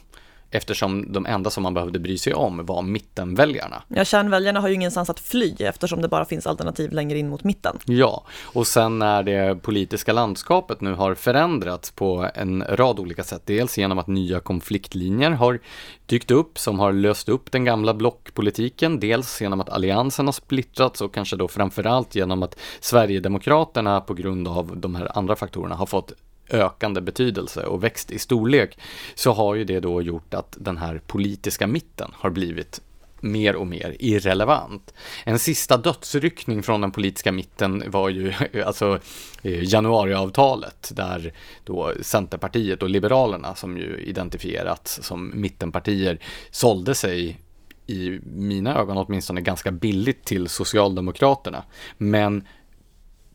[0.51, 3.83] Eftersom de enda som man behövde bry sig om var mittenväljarna.
[3.87, 7.43] Ja, kärnväljarna har ju ingenstans att fly eftersom det bara finns alternativ längre in mot
[7.43, 7.77] mitten.
[7.85, 13.41] Ja, och sen när det politiska landskapet nu har förändrats på en rad olika sätt.
[13.45, 15.59] Dels genom att nya konfliktlinjer har
[16.05, 18.99] dykt upp som har löst upp den gamla blockpolitiken.
[18.99, 24.47] Dels genom att alliansen har splittrats och kanske då framförallt genom att Sverigedemokraterna på grund
[24.47, 26.13] av de här andra faktorerna har fått
[26.53, 28.79] ökande betydelse och växt i storlek
[29.15, 32.81] så har ju det då gjort att den här politiska mitten har blivit
[33.21, 34.93] mer och mer irrelevant.
[35.23, 38.33] En sista dödsryckning från den politiska mitten var ju
[38.65, 38.99] alltså
[39.41, 41.33] eh, januariavtalet där
[41.63, 46.19] då Centerpartiet och Liberalerna som ju identifierats som mittenpartier
[46.51, 47.39] sålde sig
[47.87, 51.63] i mina ögon åtminstone ganska billigt till Socialdemokraterna.
[51.97, 52.47] Men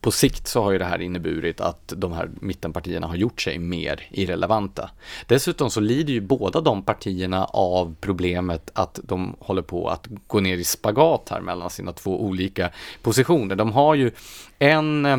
[0.01, 3.59] på sikt så har ju det här inneburit att de här mittenpartierna har gjort sig
[3.59, 4.89] mer irrelevanta.
[5.25, 10.39] Dessutom så lider ju båda de partierna av problemet att de håller på att gå
[10.39, 12.69] ner i spagat här mellan sina två olika
[13.01, 13.55] positioner.
[13.55, 14.11] De har ju
[14.59, 15.17] en eh,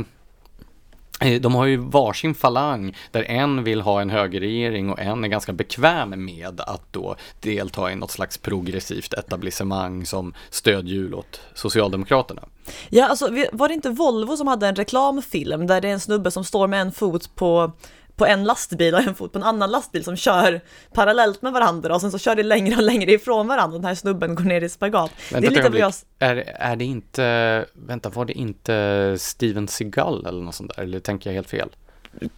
[1.20, 5.28] Eh, de har ju varsin falang där en vill ha en högerregering och en är
[5.28, 12.42] ganska bekväm med att då delta i något slags progressivt etablissemang som stödhjul åt Socialdemokraterna.
[12.88, 16.30] Ja, alltså var det inte Volvo som hade en reklamfilm där det är en snubbe
[16.30, 17.72] som står med en fot på
[18.18, 20.60] på en lastbil och en fot på en annan lastbil som kör
[20.92, 23.78] parallellt med varandra och sen så kör det längre och längre ifrån varandra.
[23.78, 25.10] Den här snubben går ner i spagat.
[25.32, 25.92] Vänta det är lite jag...
[26.18, 30.82] Är, är det inte, vänta, var det inte Steven Seagal eller något sånt där?
[30.82, 31.68] Eller tänker jag helt fel?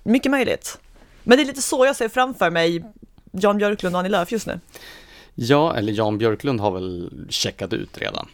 [0.02, 0.78] Mycket möjligt.
[1.22, 2.84] Men det är lite så jag ser framför mig
[3.32, 4.60] Jan Björklund och Annie Lööf just nu.
[5.34, 8.28] Ja, eller Jan Björklund har väl checkat ut redan.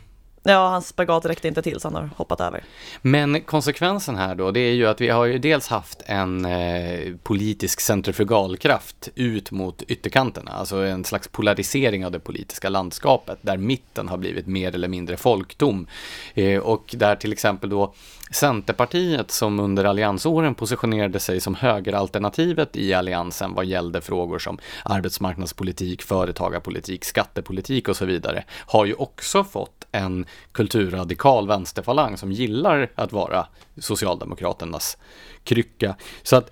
[0.49, 2.65] Ja, hans spagat räckte inte till så han har hoppat över.
[3.03, 7.15] Men konsekvensen här då, det är ju att vi har ju dels haft en eh,
[7.23, 14.09] politisk centrifugalkraft ut mot ytterkanterna, alltså en slags polarisering av det politiska landskapet, där mitten
[14.09, 15.87] har blivit mer eller mindre folktom.
[16.35, 17.95] Eh, och där till exempel då
[18.31, 26.03] Centerpartiet som under alliansåren positionerade sig som högeralternativet i alliansen vad gällde frågor som arbetsmarknadspolitik,
[26.03, 33.13] företagarpolitik, skattepolitik och så vidare, har ju också fått en kulturradikal vänsterfalang som gillar att
[33.13, 33.47] vara
[33.79, 34.99] Socialdemokraternas
[35.45, 35.97] krycka.
[36.23, 36.51] Så att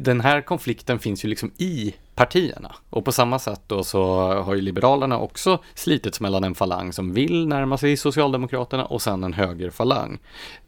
[0.00, 2.74] den här konflikten finns ju liksom i partierna.
[2.90, 4.04] Och på samma sätt då så
[4.42, 9.24] har ju Liberalerna också slitits mellan en falang som vill närma sig Socialdemokraterna och sen
[9.24, 10.18] en högerfalang.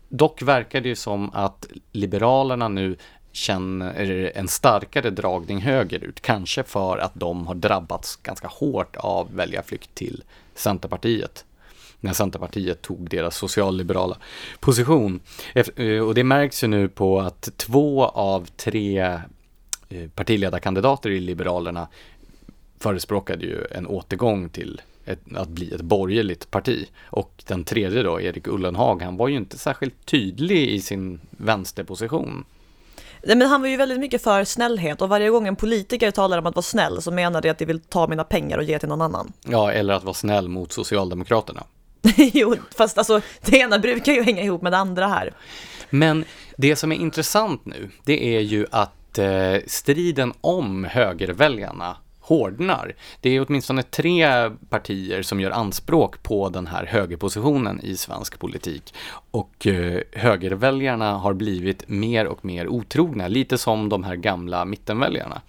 [0.09, 2.97] Dock verkar det ju som att Liberalerna nu
[3.33, 9.95] känner en starkare dragning högerut, kanske för att de har drabbats ganska hårt av väljarflykt
[9.95, 10.23] till
[10.55, 11.45] Centerpartiet
[12.01, 14.17] när Centerpartiet tog deras socialliberala
[14.61, 15.21] position.
[15.55, 19.21] Eh, och det märks ju nu på att två av tre
[20.15, 21.89] partiledarkandidater i Liberalerna
[22.79, 26.89] förespråkade ju en återgång till ett, att bli ett borgerligt parti.
[27.05, 32.45] Och den tredje då, Erik Ullenhag, han var ju inte särskilt tydlig i sin vänsterposition.
[33.23, 36.39] Nej, men han var ju väldigt mycket för snällhet och varje gång en politiker talar
[36.39, 38.79] om att vara snäll så menar det att de vill ta mina pengar och ge
[38.79, 39.33] till någon annan.
[39.45, 41.65] Ja, eller att vara snäll mot Socialdemokraterna.
[42.17, 45.35] jo, fast alltså det ena brukar ju hänga ihop med det andra här.
[45.91, 46.25] Men
[46.57, 52.95] det som är intressant nu, det är ju att eh, striden om högerväljarna hårdnar.
[53.21, 58.95] Det är åtminstone tre partier som gör anspråk på den här högerpositionen i svensk politik.
[59.31, 65.43] Och eh, högerväljarna har blivit mer och mer otrogna, lite som de här gamla mittenväljarna.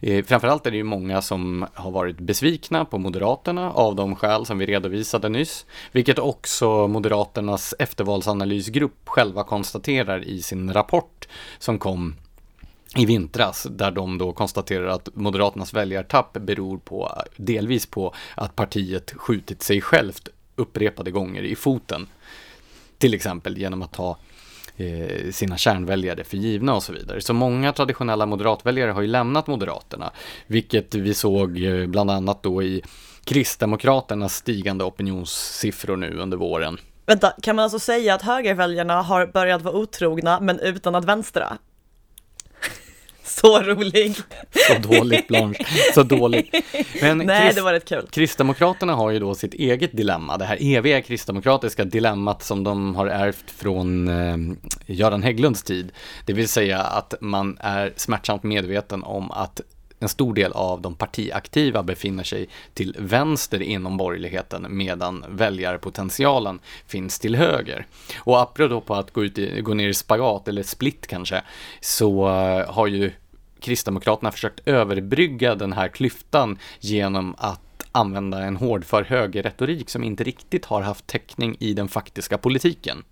[0.00, 4.46] Eh, framförallt är det ju många som har varit besvikna på Moderaterna av de skäl
[4.46, 11.28] som vi redovisade nyss, vilket också Moderaternas eftervalsanalysgrupp själva konstaterar i sin rapport
[11.58, 12.14] som kom
[12.96, 19.12] i vintras där de då konstaterar att Moderaternas väljartapp beror på delvis på att partiet
[19.16, 22.06] skjutit sig självt upprepade gånger i foten.
[22.98, 24.18] Till exempel genom att ta
[24.76, 27.20] eh, sina kärnväljare för givna och så vidare.
[27.20, 30.10] Så många traditionella moderatväljare har ju lämnat Moderaterna,
[30.46, 32.82] vilket vi såg eh, bland annat då i
[33.24, 36.78] Kristdemokraternas stigande opinionssiffror nu under våren.
[37.06, 41.58] Vänta, kan man alltså säga att högerväljarna har börjat vara otrogna men utan att vänstra?
[43.30, 44.16] Så rolig!
[44.50, 45.64] Så dåligt Blanche,
[45.94, 46.54] så dåligt.
[47.02, 48.06] Men Nej, Christ det var rätt kul.
[48.10, 53.06] Kristdemokraterna har ju då sitt eget dilemma, det här eviga kristdemokratiska dilemmat som de har
[53.06, 54.36] ärvt från eh,
[54.86, 55.92] Göran Hägglunds tid.
[56.26, 59.60] Det vill säga att man är smärtsamt medveten om att
[60.00, 67.18] en stor del av de partiaktiva befinner sig till vänster inom borgerligheten medan väljarpotentialen finns
[67.18, 67.86] till höger.
[68.18, 71.42] Och apropå att gå, ut i, gå ner i spagat eller split kanske,
[71.80, 72.28] så
[72.68, 73.12] har ju
[73.60, 77.60] Kristdemokraterna försökt överbrygga den här klyftan genom att
[77.92, 83.04] använda en hårdför högerretorik som inte riktigt har haft täckning i den faktiska politiken.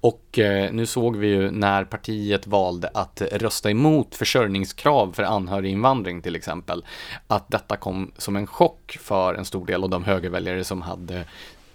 [0.00, 6.22] Och eh, nu såg vi ju när partiet valde att rösta emot försörjningskrav för anhöriginvandring
[6.22, 6.84] till exempel,
[7.26, 11.24] att detta kom som en chock för en stor del av de högerväljare som hade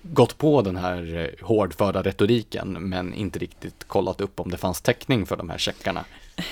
[0.03, 4.81] gått på den här eh, hårdföra retoriken men inte riktigt kollat upp om det fanns
[4.81, 6.05] täckning för de här checkarna.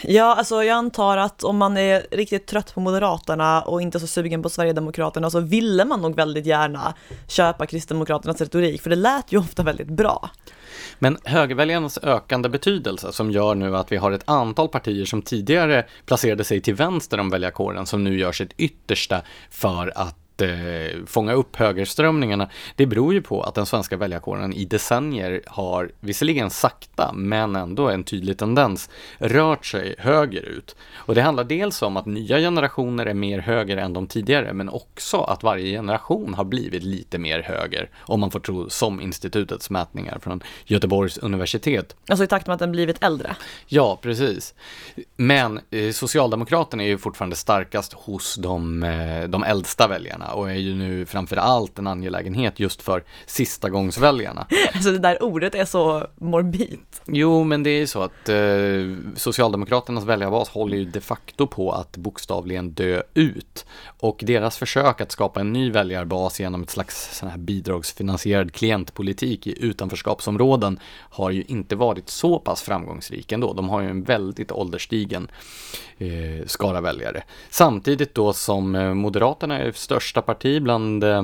[0.03, 4.07] Ja, alltså jag antar att om man är riktigt trött på Moderaterna och inte så
[4.07, 6.93] sugen på Sverigedemokraterna så ville man nog väldigt gärna
[7.27, 10.29] köpa Kristdemokraternas retorik, för det lät ju ofta väldigt bra.
[10.99, 15.85] Men högerväljarnas ökande betydelse som gör nu att vi har ett antal partier som tidigare
[16.05, 21.33] placerade sig till vänster om väljarkåren som nu gör sitt yttersta för att eh, fånga
[21.33, 27.13] upp högerströmningarna, det beror ju på att den svenska väljarkåren i decennier har, visserligen sakta,
[27.13, 30.75] men ändå en tydlig tendens, rört sig högerut.
[30.93, 34.69] Och det handlar dels om att nya generationer är mer höger än de tidigare, men
[34.69, 39.69] också att varje generation har blivit lite mer höger, om man får tro som institutets
[39.69, 41.95] mätningar från Göteborgs universitet.
[42.09, 43.35] Alltså i takt med att den blivit äldre?
[43.67, 44.53] Ja, precis.
[45.15, 50.55] Men eh, Socialdemokraterna är ju fortfarande starkast hos de, eh, de äldsta väljarna och är
[50.55, 54.47] ju nu framför allt en angelägenhet just för sista gångsväljarna.
[54.73, 56.79] Alltså det där ordet är så morbid.
[57.05, 58.35] Jo, men det är ju så att eh,
[59.15, 63.65] Socialdemokraternas väljarbas håller ju de facto på att bokstavligen dö ut.
[63.99, 69.47] Och deras försök att skapa en ny väljarbas genom ett slags sån här bidragsfinansierad klientpolitik
[69.47, 70.79] i utanförskapsområden
[71.09, 73.53] har ju inte varit så pass framgångsrik ändå.
[73.53, 75.31] De har ju en väldigt ålderstigen
[75.97, 77.23] eh, skara väljare.
[77.49, 79.71] Samtidigt då som eh, Moderaterna är
[80.11, 81.23] största parti bland eh,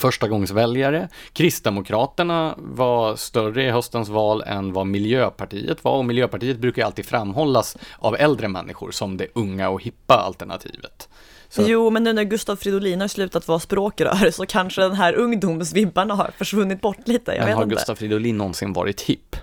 [0.00, 1.08] förstagångsväljare.
[1.32, 7.76] Kristdemokraterna var större i höstens val än vad Miljöpartiet var och Miljöpartiet brukar alltid framhållas
[7.98, 11.08] av äldre människor som det unga och hippa alternativet.
[11.48, 11.62] Så.
[11.66, 16.14] Jo, men nu när Gustav Fridolin har slutat vara språkrör så kanske den här ungdomsvibbarna
[16.14, 17.32] har försvunnit bort lite.
[17.32, 17.74] Jag men har inte.
[17.74, 19.36] Gustav Fridolin någonsin varit hipp?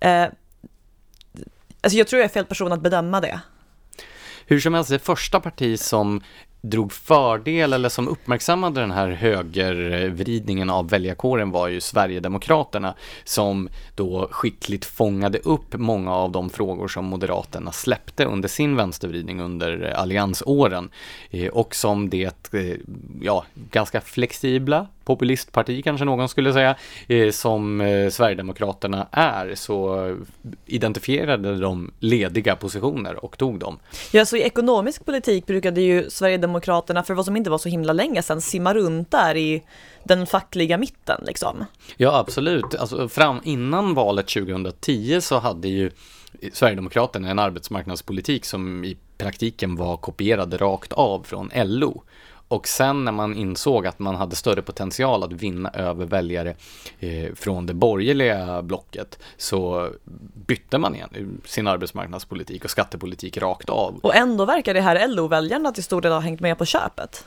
[0.00, 0.22] Eh,
[1.80, 3.40] alltså jag tror jag är fel person att bedöma det.
[4.46, 6.20] Hur som helst, det första parti som
[6.70, 14.28] drog fördel eller som uppmärksammade den här högervridningen av väljarkåren var ju Sverigedemokraterna som då
[14.30, 20.00] skickligt fångade upp många av de frågor som Moderaterna släppte under sin vänstervridning under eh,
[20.00, 20.90] alliansåren
[21.30, 22.76] eh, och som det, eh,
[23.20, 26.76] ja, ganska flexibla populistparti kanske någon skulle säga,
[27.32, 27.78] som
[28.12, 30.16] Sverigedemokraterna är, så
[30.66, 33.78] identifierade de lediga positioner och tog dem.
[34.12, 36.55] Ja, så i ekonomisk politik brukade ju Sverigedemokraterna,
[37.02, 39.62] för vad som inte var så himla länge sedan, simma runt där i
[40.04, 41.64] den fackliga mitten liksom.
[41.96, 42.74] Ja, absolut.
[42.74, 45.90] Alltså, fram innan valet 2010 så hade ju
[46.52, 52.02] Sverigedemokraterna en arbetsmarknadspolitik som i praktiken var kopierad rakt av från LO.
[52.48, 56.56] Och sen när man insåg att man hade större potential att vinna över väljare
[57.00, 59.90] eh, från det borgerliga blocket så
[60.46, 63.98] bytte man igen sin arbetsmarknadspolitik och skattepolitik rakt av.
[64.02, 67.24] Och ändå verkar det här LO-väljarna till stor del ha hängt med på köpet.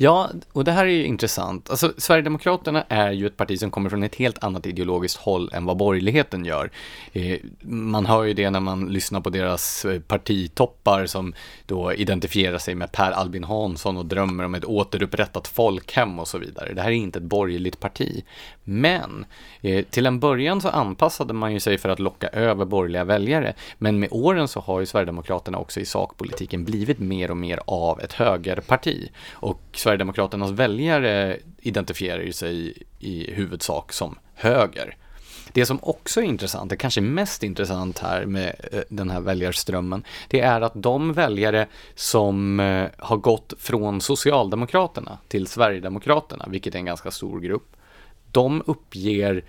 [0.00, 1.70] Ja, och det här är ju intressant.
[1.70, 5.64] Alltså, Sverigedemokraterna är ju ett parti som kommer från ett helt annat ideologiskt håll än
[5.64, 6.70] vad borgerligheten gör.
[7.12, 11.34] Eh, man hör ju det när man lyssnar på deras eh, partitoppar som
[11.66, 16.38] då identifierar sig med Per Albin Hansson och drömmer om ett återupprättat folkhem och så
[16.38, 16.72] vidare.
[16.74, 18.24] Det här är inte ett borgerligt parti.
[18.64, 19.26] Men
[19.60, 23.54] eh, till en början så anpassade man ju sig för att locka över borgerliga väljare.
[23.78, 28.00] Men med åren så har ju Sverigedemokraterna också i sakpolitiken blivit mer och mer av
[28.00, 29.10] ett högerparti.
[29.32, 34.96] Och Sverigedemokraternas väljare identifierar ju sig i huvudsak som höger.
[35.52, 40.04] Det som också är intressant, det kanske mest intressant här med eh, den här väljarströmmen,
[40.28, 46.78] det är att de väljare som eh, har gått från Socialdemokraterna till Sverigedemokraterna, vilket är
[46.78, 47.76] en ganska stor grupp,
[48.32, 49.44] de uppger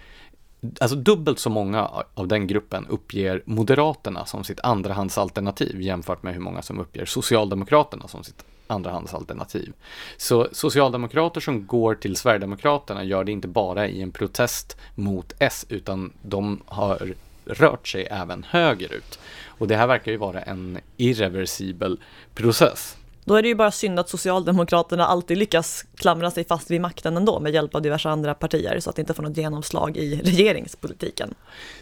[0.80, 6.42] Alltså dubbelt så många av den gruppen uppger Moderaterna som sitt andrahandsalternativ jämfört med hur
[6.42, 9.74] många som uppger Socialdemokraterna som sitt andrahandsalternativ.
[10.18, 15.66] Så socialdemokrater som går till Sverigedemokraterna gör det inte bara i en protest mot S,
[15.70, 17.14] utan de har
[17.46, 19.20] rört sig även högerut.
[19.46, 22.00] Och det här verkar ju vara en irreversibel
[22.36, 22.96] process.
[23.30, 27.18] Då är det ju bara synd att Socialdemokraterna alltid lyckas klamra sig fast vid makten
[27.18, 30.22] ändå med hjälp av diverse andra partier så att det inte får något genomslag i
[30.24, 31.34] regeringspolitiken.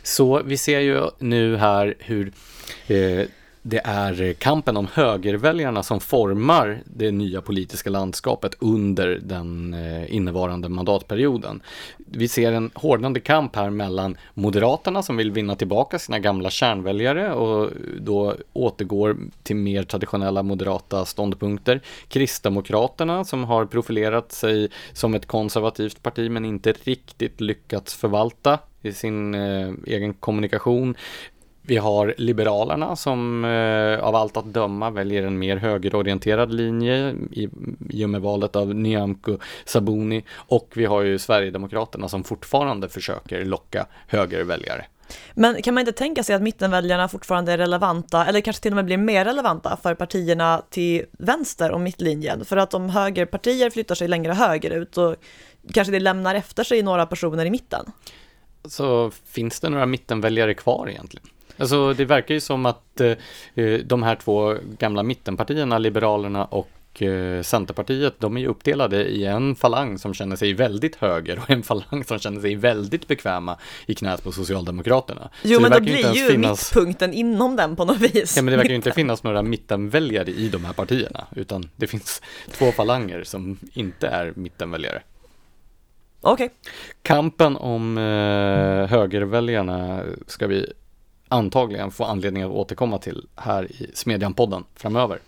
[0.04, 2.34] Så vi ser ju nu här hur
[2.88, 3.28] eh,
[3.70, 10.70] det är kampen om högerväljarna som formar det nya politiska landskapet under den eh, innevarande
[10.70, 11.62] mandatperioden.
[11.98, 17.34] Vi ser en hårdnande kamp här mellan Moderaterna som vill vinna tillbaka sina gamla kärnväljare
[17.34, 21.82] och då återgår till mer traditionella moderata ståndpunkter.
[22.08, 28.94] Kristdemokraterna som har profilerat sig som ett konservativt parti men inte riktigt lyckats förvalta i
[28.94, 30.96] sin eh, egen kommunikation.
[31.68, 37.50] Vi har Liberalerna som eh, av allt att döma väljer en mer högerorienterad linje i,
[37.90, 43.46] i och med valet av Nyamko Sabuni och vi har ju Sverigedemokraterna som fortfarande försöker
[43.46, 44.86] locka högerväljare.
[45.34, 48.76] Men kan man inte tänka sig att mittenväljarna fortfarande är relevanta, eller kanske till och
[48.76, 52.46] med blir mer relevanta för partierna till vänster om mittlinjen?
[52.46, 55.16] För att om högerpartier flyttar sig längre högerut, så
[55.74, 57.86] kanske det lämnar efter sig några personer i mitten.
[58.66, 61.28] Så finns det några mittenväljare kvar egentligen?
[61.58, 63.12] Alltså det verkar ju som att eh,
[63.56, 69.26] eh, de här två gamla mittenpartierna, Liberalerna och eh, Centerpartiet, de är ju uppdelade i
[69.26, 73.58] en falang som känner sig väldigt höger och en falang som känner sig väldigt bekväma
[73.86, 75.30] i knät på Socialdemokraterna.
[75.44, 76.76] Jo, men då blir ju finnas...
[76.76, 78.38] mittpunkten inom den på något vis.
[78.38, 81.88] Ja, men det verkar ju inte finnas några mittenväljare i de här partierna, utan det
[81.88, 85.02] finns två falanger som inte är mittenväljare.
[86.22, 86.46] Okej.
[86.46, 86.58] Okay.
[87.02, 90.74] Kampen om eh, högerväljarna ska vi
[91.28, 95.20] antagligen få anledning att återkomma till här i Smedjan-podden framöver.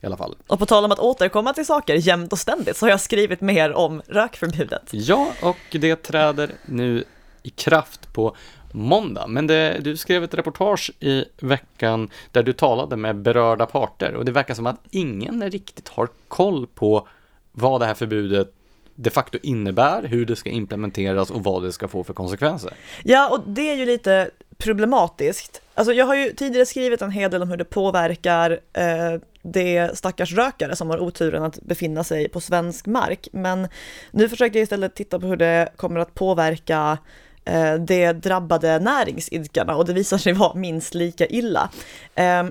[0.00, 0.36] I alla fall.
[0.46, 3.40] Och på tal om att återkomma till saker jämt och ständigt så har jag skrivit
[3.40, 4.88] mer om rökförbudet.
[4.90, 7.04] Ja, och det träder nu
[7.42, 8.36] i kraft på
[8.72, 9.26] måndag.
[9.26, 14.24] Men det, du skrev ett reportage i veckan där du talade med berörda parter och
[14.24, 17.08] det verkar som att ingen riktigt har koll på
[17.52, 18.54] vad det här förbudet
[18.94, 22.72] de facto innebär, hur det ska implementeras och vad det ska få för konsekvenser.
[23.04, 24.30] Ja, och det är ju lite
[24.62, 25.62] problematiskt.
[25.74, 29.98] Alltså jag har ju tidigare skrivit en hel del om hur det påverkar eh, det
[29.98, 33.28] stackars rökare som har oturen att befinna sig på svensk mark.
[33.32, 33.68] Men
[34.10, 36.98] nu försöker jag istället titta på hur det kommer att påverka
[37.44, 41.70] eh, de drabbade näringsidkarna och det visar sig vara minst lika illa.
[42.14, 42.44] Eh,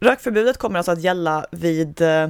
[0.00, 2.28] rökförbudet kommer alltså att gälla vid eh,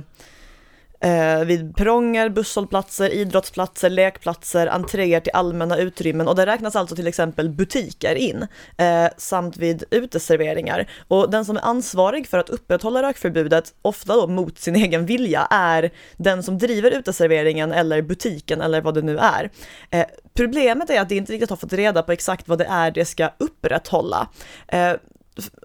[1.00, 7.06] eh, vid perronger, busshållplatser, idrottsplatser, lekplatser, entréer till allmänna utrymmen och det räknas alltså till
[7.06, 10.90] exempel butiker in eh, samt vid uteserveringar.
[11.08, 15.46] Och den som är ansvarig för att upprätthålla rökförbudet, ofta då mot sin egen vilja,
[15.50, 19.50] är den som driver uteserveringen eller butiken eller vad det nu är.
[19.90, 22.90] Eh, problemet är att det inte riktigt har fått reda på exakt vad det är
[22.90, 24.28] det ska upprätthålla.
[24.68, 24.92] Eh,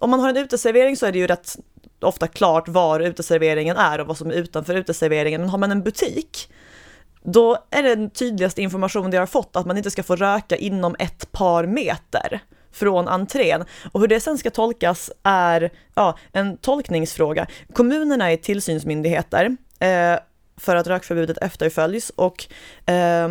[0.02, 1.56] om man har en uteservering så är det ju rätt
[2.04, 5.42] ofta klart var uteserveringen är och vad som är utanför uteserveringen.
[5.42, 6.52] Men har man en butik,
[7.24, 10.96] då är den tydligaste information de har fått att man inte ska få röka inom
[11.00, 12.42] ett par meter
[12.72, 13.66] från entrén.
[13.92, 17.48] Och hur det sen ska tolkas är ja, en tolkningsfråga.
[17.74, 20.20] Kommunerna är tillsynsmyndigheter eh,
[20.58, 22.46] för att rökförbudet efterföljs och
[22.92, 23.30] eh,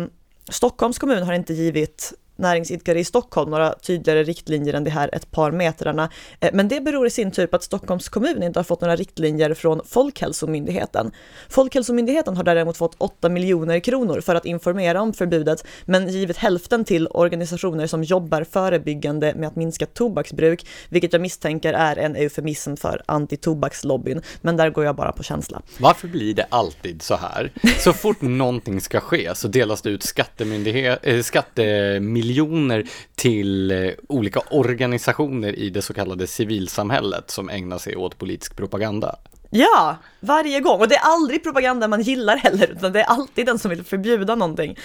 [0.49, 5.31] Stockholms kommun har inte givit näringsidkare i Stockholm några tydligare riktlinjer än de här ett
[5.31, 6.09] par metrarna.
[6.39, 8.95] Eh, men det beror i sin tur på att Stockholms kommun inte har fått några
[8.95, 11.11] riktlinjer från Folkhälsomyndigheten.
[11.49, 16.85] Folkhälsomyndigheten har däremot fått 8 miljoner kronor för att informera om förbudet, men givit hälften
[16.85, 22.75] till organisationer som jobbar förebyggande med att minska tobaksbruk, vilket jag misstänker är en eufemism
[22.75, 24.21] för antitobakslobbyn.
[24.41, 25.61] Men där går jag bara på känsla.
[25.77, 27.51] Varför blir det alltid så här?
[27.79, 33.71] Så fort någonting ska ske så delas det ut skattemyndighet, äh, eh, skattemiljoner miljoner till
[33.71, 39.15] eh, olika organisationer i det så kallade civilsamhället som ägnar sig åt politisk propaganda.
[39.53, 40.79] Ja, varje gång.
[40.79, 43.83] Och det är aldrig propaganda man gillar heller, utan det är alltid den som vill
[43.83, 44.77] förbjuda någonting.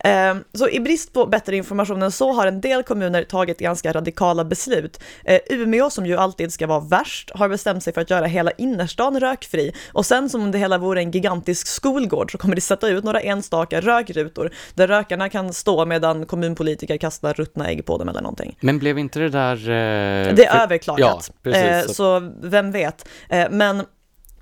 [0.00, 3.92] Ehm, så i brist på bättre information än så har en del kommuner tagit ganska
[3.92, 5.02] radikala beslut.
[5.24, 8.50] Eh, Umeå, som ju alltid ska vara värst, har bestämt sig för att göra hela
[8.50, 9.72] innerstan rökfri.
[9.92, 13.04] Och sen som om det hela vore en gigantisk skolgård så kommer det sätta ut
[13.04, 18.20] några enstaka rökrutor där rökarna kan stå medan kommunpolitiker kastar ruttna ägg på dem eller
[18.20, 18.56] någonting.
[18.60, 19.56] Men blev inte det där...
[19.56, 21.00] Eh, det är överklagat.
[21.28, 21.94] Ja, precis, eh, så...
[21.94, 23.08] så vem vet.
[23.28, 23.82] Eh, men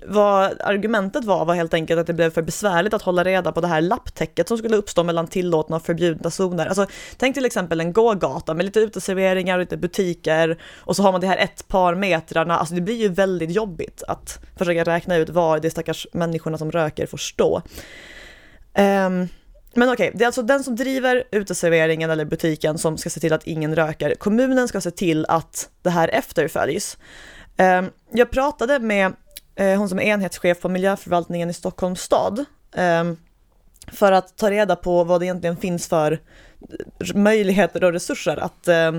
[0.05, 3.61] vad argumentet var var helt enkelt att det blev för besvärligt att hålla reda på
[3.61, 6.65] det här lapptäcket som skulle uppstå mellan tillåtna och förbjudna zoner.
[6.65, 6.85] Alltså,
[7.17, 11.21] tänk till exempel en gågata med lite uteserveringar och lite butiker och så har man
[11.21, 12.57] det här ett par metrarna.
[12.57, 16.71] Alltså det blir ju väldigt jobbigt att försöka räkna ut var de stackars människorna som
[16.71, 17.61] röker får stå.
[18.77, 19.27] Um,
[19.73, 23.19] men okej, okay, det är alltså den som driver uteserveringen eller butiken som ska se
[23.19, 24.15] till att ingen röker.
[24.15, 26.97] Kommunen ska se till att det här efterföljs.
[27.57, 29.13] Um, jag pratade med
[29.61, 32.45] Eh, hon som är enhetschef på miljöförvaltningen i Stockholms stad,
[32.75, 33.17] ehm,
[33.87, 36.19] för att ta reda på vad det egentligen finns för
[37.13, 38.91] möjligheter och resurser att, eh,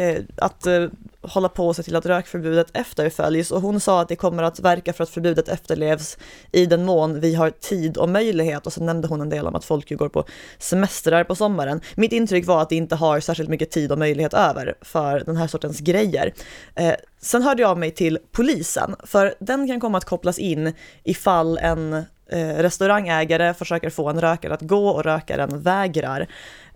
[0.00, 0.86] Eh, att eh,
[1.22, 4.60] hålla på och se till att rökförbudet efterföljs och hon sa att det kommer att
[4.60, 6.18] verka för att förbudet efterlevs
[6.52, 9.54] i den mån vi har tid och möjlighet och så nämnde hon en del om
[9.54, 10.24] att folk ju går på
[10.58, 11.80] semestrar på sommaren.
[11.94, 15.36] Mitt intryck var att det inte har särskilt mycket tid och möjlighet över för den
[15.36, 16.32] här sortens grejer.
[16.74, 20.72] Eh, sen hörde jag av mig till polisen för den kan komma att kopplas in
[21.04, 21.92] ifall en
[22.32, 26.26] eh, restaurangägare försöker få en rökare att gå och rökaren vägrar.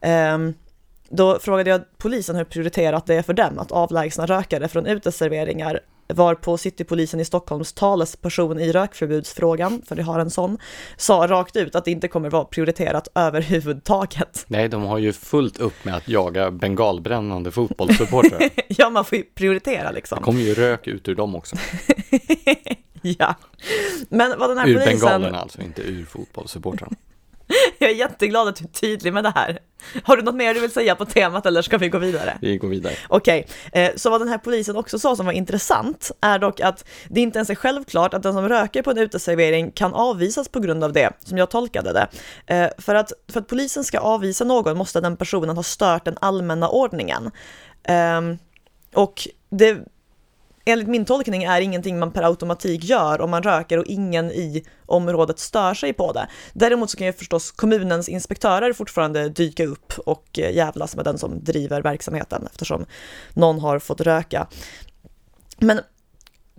[0.00, 0.38] Eh,
[1.16, 5.80] då frågade jag polisen hur prioriterat det är för dem att avlägsna rökare från uteserveringar
[6.06, 10.58] var på Citypolisen i Stockholms talesperson i rökförbudsfrågan, för det har en sån,
[10.96, 14.44] sa rakt ut att det inte kommer vara prioriterat överhuvudtaget.
[14.48, 18.50] Nej, de har ju fullt upp med att jaga bengalbrännande fotbollssupportrar.
[18.68, 20.18] ja, man får ju prioritera liksom.
[20.18, 21.56] Det kommer ju rök ut ur dem också.
[23.02, 23.34] ja,
[24.08, 24.94] men vad den här ur polisen...
[24.94, 26.96] Ur bengalerna alltså, inte ur fotbollssupportrarna.
[27.78, 29.58] Jag är jätteglad att du är tydlig med det här.
[30.02, 32.38] Har du något mer du vill säga på temat eller ska vi gå vidare?
[32.40, 32.94] Vi går vidare.
[33.08, 33.82] Okej, okay.
[33.82, 37.20] Eh, så vad den här polisen också sa som var intressant är dock att det
[37.20, 40.84] inte ens är självklart att den som röker på en uteservering kan avvisas på grund
[40.84, 42.08] av det, som jag tolkade det.
[42.54, 46.16] Eh, för att, för att polisen ska avvisa någon måste den personen ha stört den
[46.20, 47.30] allmänna ordningen.
[47.84, 48.38] Ehm,
[48.94, 49.78] och det
[50.64, 54.64] enligt min tolkning är ingenting man per automatik gör om man röker och ingen i
[54.86, 56.26] området stör sig på det.
[56.52, 61.18] Däremot så kan ju förstås kommunens inspektörer fortfarande dyka upp och eh, jävlas med den
[61.18, 62.86] som driver verksamheten eftersom
[63.34, 64.46] någon har fått röka.
[65.58, 65.80] Men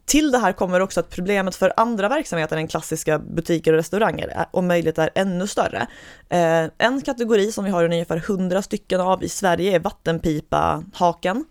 [0.05, 4.45] till det här kommer också att problemet för andra verksamheter än klassiska butiker och restauranger
[4.51, 5.87] om möjligt är ännu större.
[6.29, 11.45] Eh, en kategori som vi har ungefär 100 stycken av i Sverige är vattenpipa-haken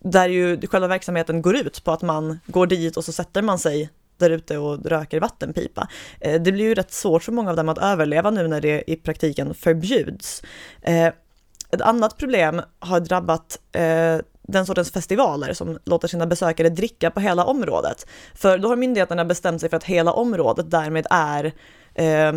[0.00, 3.58] där ju själva verksamheten går ut på att man går dit och så sätter man
[3.58, 5.88] sig där ute och röker vattenpipa.
[6.20, 8.90] Eh, det blir ju rätt svårt för många av dem att överleva nu när det
[8.90, 10.42] i praktiken förbjuds.
[10.82, 11.06] Eh,
[11.70, 17.20] ett annat problem har drabbat eh, den sortens festivaler som låter sina besökare dricka på
[17.20, 18.06] hela området.
[18.34, 21.52] För då har myndigheterna bestämt sig för att hela området därmed är
[21.94, 22.32] eh,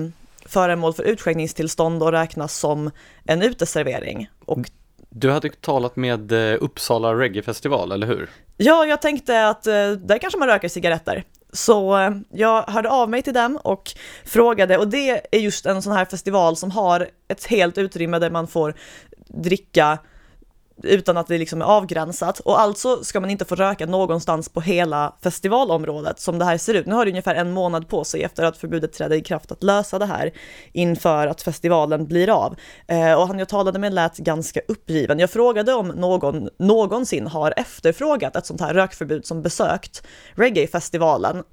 [0.46, 2.92] föremål för utskänkningstillstånd och räknas som
[3.26, 4.30] en uteservering.
[4.46, 4.70] Och
[5.16, 8.30] du hade talat med eh, Uppsala Reggae-festival, eller hur?
[8.58, 11.24] Ja, jag tänkte att eh, där kanske man röker cigaretter.
[11.52, 13.92] Så eh, jag hörde av mig till dem och
[14.26, 18.30] frågade, och det är just en sån här festival som har ett helt utrymme där
[18.30, 18.74] man får
[19.28, 19.98] dricka
[20.84, 22.40] utan att det liksom är avgränsat.
[22.40, 26.74] Och alltså ska man inte få röka någonstans på hela festivalområdet som det här ser
[26.74, 26.86] ut.
[26.86, 29.64] Nu har det ungefär en månad på sig efter att förbudet trädde i kraft att
[29.64, 30.32] lösa det här
[30.72, 32.56] inför att festivalen blir av.
[32.88, 35.20] Eh, och han jag talade med lät ganska uppgiven.
[35.20, 40.04] Jag frågade om någon någonsin har efterfrågat ett sånt här rökförbud som besökt
[40.36, 41.44] reggae-festivalen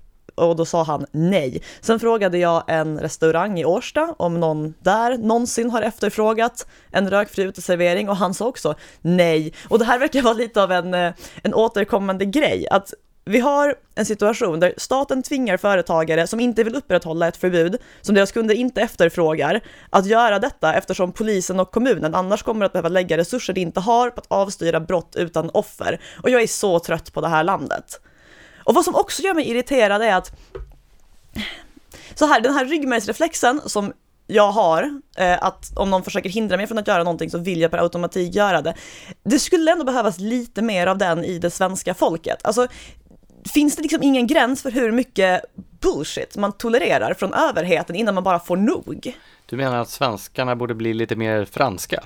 [0.41, 1.62] och då sa han nej.
[1.80, 7.43] Sen frågade jag en restaurang i Årsta om någon där någonsin har efterfrågat en rökfri
[7.43, 9.53] uteservering och han sa också nej.
[9.68, 11.12] Och det här verkar vara lite av en, eh,
[11.43, 12.93] en återkommande grej, att
[13.24, 18.14] vi har en situation där staten tvingar företagare som inte vill upprätthålla ett förbud, som
[18.14, 19.61] deras kunder inte efterfrågar,
[19.91, 23.80] att göra detta eftersom polisen och kommunen annars kommer att behöva lägga resurser de inte
[23.80, 26.01] har på att avstyra brott utan offer.
[26.22, 28.01] Och jag är så trött på det här landet.
[28.65, 30.33] Och vad som också gör mig irriterad är att
[32.15, 33.93] så här, den här ryggmärgsreflexen som
[34.27, 37.61] jag har, eh, att om någon försöker hindra mig från att göra någonting så vill
[37.61, 38.75] jag per automatik göra det.
[39.23, 42.39] Det skulle ändå behövas lite mer av den i det svenska folket.
[42.43, 42.67] Alltså,
[43.55, 45.45] finns det liksom ingen gräns för hur mycket
[45.81, 49.17] bullshit man tolererar från överheten innan man bara får nog?
[49.47, 52.05] Du menar att svenskarna borde bli lite mer franska?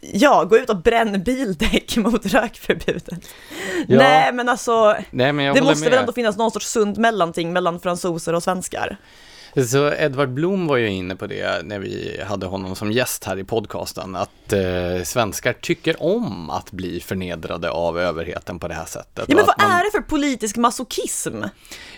[0.00, 3.28] Ja, gå ut och bränn bildäck mot rökförbudet.
[3.88, 3.98] Ja.
[3.98, 5.90] Nej, men alltså, Nej, men det måste med.
[5.90, 8.96] väl ändå finnas någon sorts sund mellanting mellan fransoser och svenskar.
[9.56, 13.38] Så Edvard Blom var ju inne på det när vi hade honom som gäst här
[13.38, 18.84] i podcasten, att eh, svenskar tycker om att bli förnedrade av överheten på det här
[18.84, 19.24] sättet.
[19.28, 19.70] Ja, men vad man...
[19.70, 21.42] är det för politisk masochism?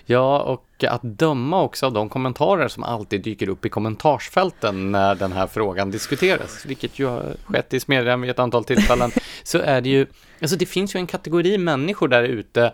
[0.06, 5.14] Ja, och att döma också av de kommentarer som alltid dyker upp i kommentarsfälten när
[5.14, 9.10] den här frågan diskuteras, vilket ju har skett i Smedjan vid ett antal tillfällen,
[9.42, 10.06] så är det ju,
[10.40, 12.72] alltså det finns ju en kategori människor där ute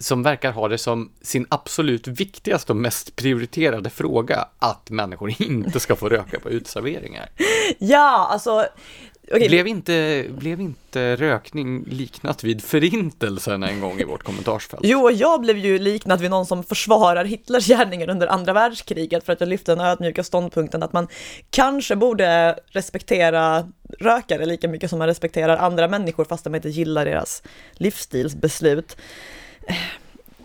[0.00, 5.80] som verkar ha det som sin absolut viktigaste och mest prioriterade fråga att människor inte
[5.80, 7.28] ska få röka på utserveringar.
[7.78, 8.68] Ja, alltså
[9.30, 9.48] Okay.
[9.48, 14.82] Blev, inte, blev inte rökning liknat vid förintelsen en gång i vårt kommentarsfält?
[14.84, 19.32] Jo, jag blev ju liknat vid någon som försvarar Hitlers gärningar under andra världskriget för
[19.32, 21.08] att jag lyfte den ödmjuka ståndpunkten att man
[21.50, 23.68] kanske borde respektera
[23.98, 27.42] rökare lika mycket som man respekterar andra människor fast de inte gillar deras
[27.72, 28.96] livsstilsbeslut.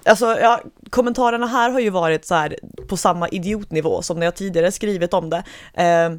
[0.05, 2.55] Alltså, ja, kommentarerna här har ju varit så här
[2.87, 5.43] på samma idiotnivå som när jag tidigare skrivit om det.
[5.73, 6.11] Eh,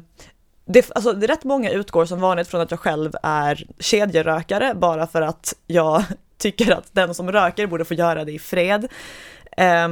[0.65, 4.73] det, alltså, det är rätt många utgår som vanligt från att jag själv är kedjerökare
[4.75, 6.03] bara för att jag
[6.37, 8.87] tycker att den som röker borde få göra det i fred.
[9.57, 9.87] Eh,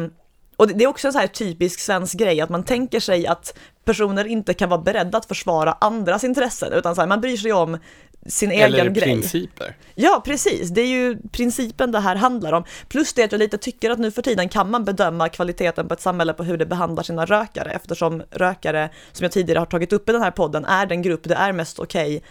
[0.57, 3.57] och det är också en så här typisk svensk grej att man tänker sig att
[3.85, 7.53] personer inte kan vara beredda att försvara andras intressen utan så här, man bryr sig
[7.53, 7.77] om
[8.25, 9.03] sin Eller egen grej.
[9.03, 9.75] Eller principer.
[9.95, 10.69] Ja, precis.
[10.69, 12.63] Det är ju principen det här handlar om.
[12.87, 15.93] Plus det att jag lite tycker att nu för tiden kan man bedöma kvaliteten på
[15.93, 19.93] ett samhälle på hur det behandlar sina rökare eftersom rökare, som jag tidigare har tagit
[19.93, 22.27] upp i den här podden, är den grupp det är mest okej okay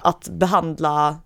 [0.00, 1.18] att behandla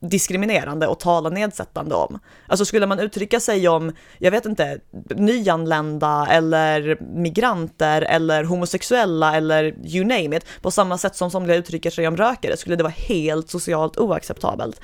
[0.00, 2.18] diskriminerande och tala nedsättande om.
[2.46, 4.78] Alltså skulle man uttrycka sig om, jag vet inte,
[5.08, 11.90] nyanlända eller migranter eller homosexuella eller you name it, på samma sätt som somliga uttrycker
[11.90, 14.80] sig om rökare, skulle det vara helt socialt oacceptabelt.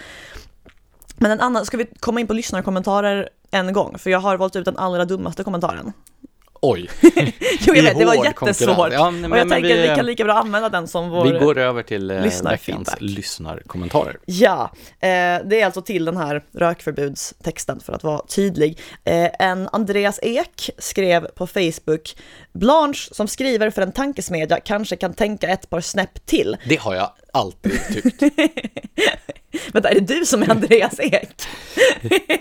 [1.17, 3.99] Men en annan, ska vi komma in på lyssnarkommentarer en gång?
[3.99, 5.93] För jag har valt ut den allra dummaste kommentaren.
[6.67, 6.91] Oj!
[7.61, 8.93] jo, jag vet, det var jättesvårt.
[8.93, 11.25] Ja, men, och jag tänker vi, att vi kan lika bra använda den som vår
[11.25, 14.19] Vi går över till eh, veckans lyssnarkommentarer.
[14.25, 15.09] Ja, eh,
[15.45, 18.81] det är alltså till den här rökförbudstexten för att vara tydlig.
[19.05, 22.17] Eh, en Andreas Ek skrev på Facebook
[22.53, 26.57] Blanche som skriver för en tankesmedja kanske kan tänka ett par snäpp till.
[26.69, 28.23] Det har jag alltid tyckt.
[29.73, 31.43] Vänta, är det du som är Andreas Ek?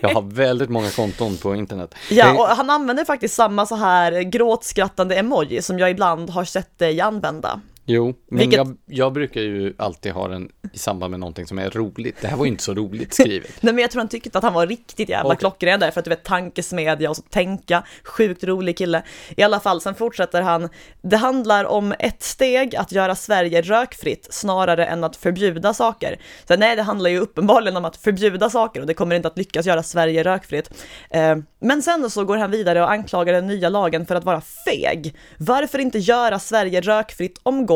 [0.02, 1.96] jag har väldigt många konton på internet.
[2.10, 6.80] Ja, och han använder faktiskt samma så här gråtskrattande emoji som jag ibland har sett
[6.80, 7.62] dig använda.
[7.86, 8.58] Jo, men Vilket...
[8.58, 12.16] jag, jag, brukar ju alltid ha den i samband med någonting som är roligt.
[12.22, 13.52] Det här var ju inte så roligt skrivet.
[13.62, 15.40] Nej, men jag tror han tyckte att han var riktigt jävla okay.
[15.40, 19.04] klockren där, för att du vet tankesmedja och så tänka, sjukt rolig kille.
[19.38, 20.70] I alla fall, sen fortsätter han.
[21.02, 26.20] Det handlar om ett steg att göra Sverige rökfritt snarare än att förbjuda saker.
[26.48, 29.38] Så nej, det handlar ju uppenbarligen om att förbjuda saker och det kommer inte att
[29.38, 30.74] lyckas göra Sverige rökfritt.
[31.10, 34.42] Eh, men sen så går han vidare och anklagar den nya lagen för att vara
[34.42, 35.16] feg.
[35.38, 37.73] Varför inte göra Sverige rökfritt omgående?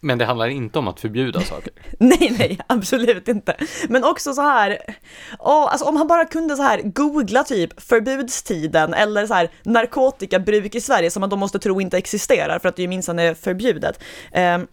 [0.00, 1.72] Men det handlar inte om att förbjuda saker.
[1.98, 3.56] Nej, nej, absolut inte.
[3.88, 4.78] Men också så här,
[5.38, 10.74] åh, alltså om han bara kunde så här googla typ förbudstiden eller så här narkotikabruk
[10.74, 13.34] i Sverige som man då måste tro inte existerar för att det ju minsann är
[13.34, 14.00] förbjudet.
[14.34, 14.66] Um,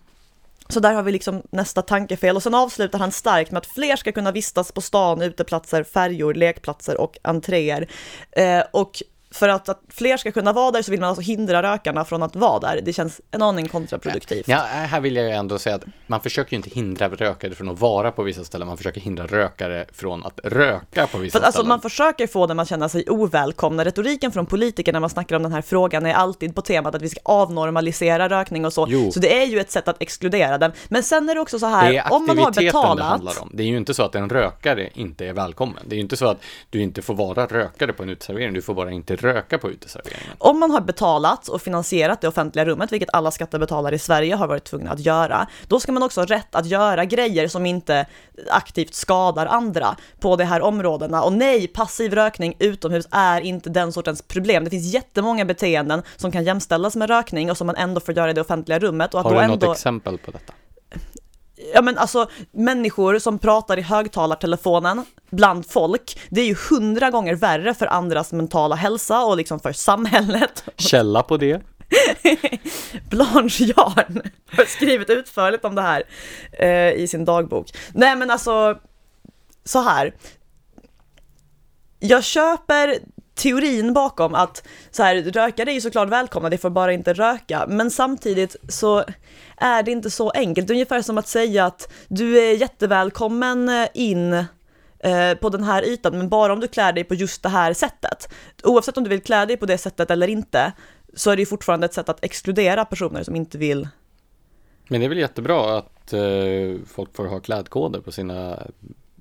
[0.70, 3.96] så där har vi liksom nästa tankefel och sen avslutar han starkt med att fler
[3.96, 7.88] ska kunna vistas på stan, uteplatser, färjor, lekplatser och entréer.
[8.32, 9.02] Eh, och
[9.32, 12.24] för att, att fler ska kunna vara där så vill man alltså hindra rökarna från
[12.24, 12.82] att vara där.
[12.82, 14.48] Det känns en aning kontraproduktivt.
[14.48, 17.70] Ja, här vill jag ju ändå säga att man försöker ju inte hindra rökare från
[17.70, 21.46] att vara på vissa ställen, man försöker hindra rökare från att röka på vissa för
[21.46, 21.70] alltså, ställen.
[21.70, 23.86] Man försöker få dem att känna sig ovälkomna.
[23.86, 27.02] Retoriken från politiker när man snackar om den här frågan är alltid på temat att
[27.02, 28.88] vi ska avnormalisera rökning och så.
[28.90, 29.12] Jo.
[29.12, 30.72] Så det är ju ett sätt att exkludera den.
[30.88, 33.50] Men sen är det också så här, om man har aktiviteten det betalat handlar om.
[33.54, 35.84] Det är ju inte så att en rökare inte är välkommen.
[35.86, 36.38] Det är ju inte så att
[36.70, 40.34] du inte får vara rökare på en uteservering, du får bara inte röka på uteserveringen.
[40.38, 44.48] Om man har betalat och finansierat det offentliga rummet, vilket alla skattebetalare i Sverige har
[44.48, 48.06] varit tvungna att göra, då ska man också ha rätt att göra grejer som inte
[48.50, 51.24] aktivt skadar andra på de här områdena.
[51.24, 54.64] Och nej, passiv rökning utomhus är inte den sortens problem.
[54.64, 58.30] Det finns jättemånga beteenden som kan jämställas med rökning och som man ändå får göra
[58.30, 59.14] i det offentliga rummet.
[59.14, 59.72] Har du något ändå...
[59.72, 60.54] exempel på detta?
[61.74, 67.36] Ja men alltså människor som pratar i högtalartelefonen bland folk, det är ju hundra gånger
[67.36, 70.64] värre för andras mentala hälsa och liksom för samhället.
[70.78, 71.62] Källa på det?
[73.10, 76.04] Blanche Jarn har skrivit utförligt om det här
[76.52, 77.68] eh, i sin dagbok.
[77.94, 78.80] Nej men alltså,
[79.64, 80.14] så här.
[82.00, 82.98] Jag köper
[83.38, 87.66] teorin bakom att så här, rökare är ju såklart välkomna, det får bara inte röka,
[87.68, 89.04] men samtidigt så
[89.58, 90.68] är det inte så enkelt.
[90.68, 94.34] Det är ungefär som att säga att du är jättevälkommen eh, in
[95.00, 97.74] eh, på den här ytan, men bara om du klär dig på just det här
[97.74, 98.30] sättet.
[98.64, 100.72] Oavsett om du vill klä dig på det sättet eller inte,
[101.14, 103.88] så är det ju fortfarande ett sätt att exkludera personer som inte vill.
[104.88, 106.20] Men det är väl jättebra att eh,
[106.88, 108.68] folk får ha klädkoder på sina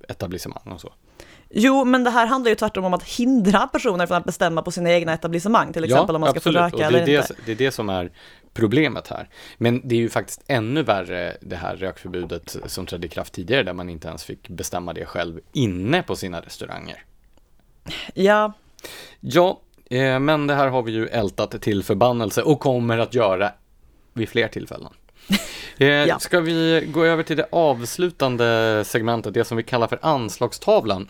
[0.07, 0.93] etablissemang och så.
[1.49, 4.71] Jo, men det här handlar ju tvärtom om att hindra personer från att bestämma på
[4.71, 6.57] sina egna etablissemang, till exempel om man ska absolut.
[6.57, 7.33] få röka eller det, inte.
[7.45, 8.11] Det är det som är
[8.53, 9.29] problemet här.
[9.57, 13.63] Men det är ju faktiskt ännu värre det här rökförbudet som trädde i kraft tidigare
[13.63, 17.03] där man inte ens fick bestämma det själv inne på sina restauranger.
[18.13, 18.53] Ja,
[19.19, 23.51] Ja, eh, men det här har vi ju ältat till förbannelse och kommer att göra
[24.13, 24.93] vid fler tillfällen.
[25.79, 26.19] Eh, Ja.
[26.19, 31.09] Ska vi gå över till det avslutande segmentet, det som vi kallar för anslagstavlan.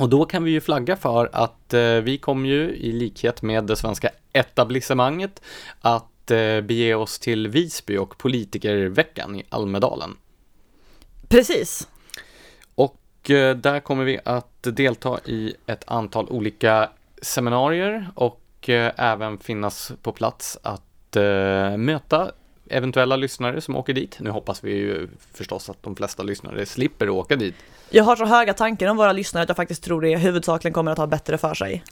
[0.00, 3.64] Och då kan vi ju flagga för att eh, vi kommer ju i likhet med
[3.64, 5.42] det svenska etablissemanget
[5.80, 10.16] att eh, bege oss till Visby och politikerveckan i Almedalen.
[11.28, 11.88] precis.
[12.74, 16.90] Och eh, där kommer vi att delta i ett antal olika
[17.22, 22.32] seminarier och eh, även finnas på plats att eh, möta
[22.70, 24.16] eventuella lyssnare som åker dit.
[24.20, 27.54] Nu hoppas vi ju förstås att de flesta lyssnare slipper åka dit.
[27.90, 30.92] Jag har så höga tankar om våra lyssnare att jag faktiskt tror det huvudsakligen kommer
[30.92, 31.84] att ha bättre för sig.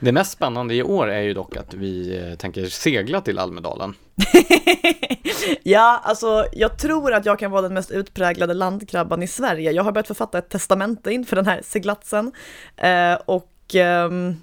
[0.00, 3.94] Det mest spännande i år är ju dock att vi eh, tänker segla till Almedalen.
[5.62, 9.72] ja, alltså jag tror att jag kan vara den mest utpräglade landkrabban i Sverige.
[9.72, 12.32] Jag har börjat författa ett testamente inför den här seglatsen
[12.76, 14.36] eh, och ehm,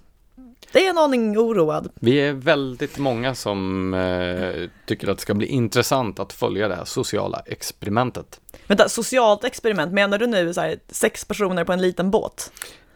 [0.71, 1.91] det är en aning oroad.
[1.95, 6.75] Vi är väldigt många som eh, tycker att det ska bli intressant att följa det
[6.75, 8.41] här sociala experimentet.
[8.67, 12.51] Vänta, socialt experiment, menar du nu så här, sex personer på en liten båt?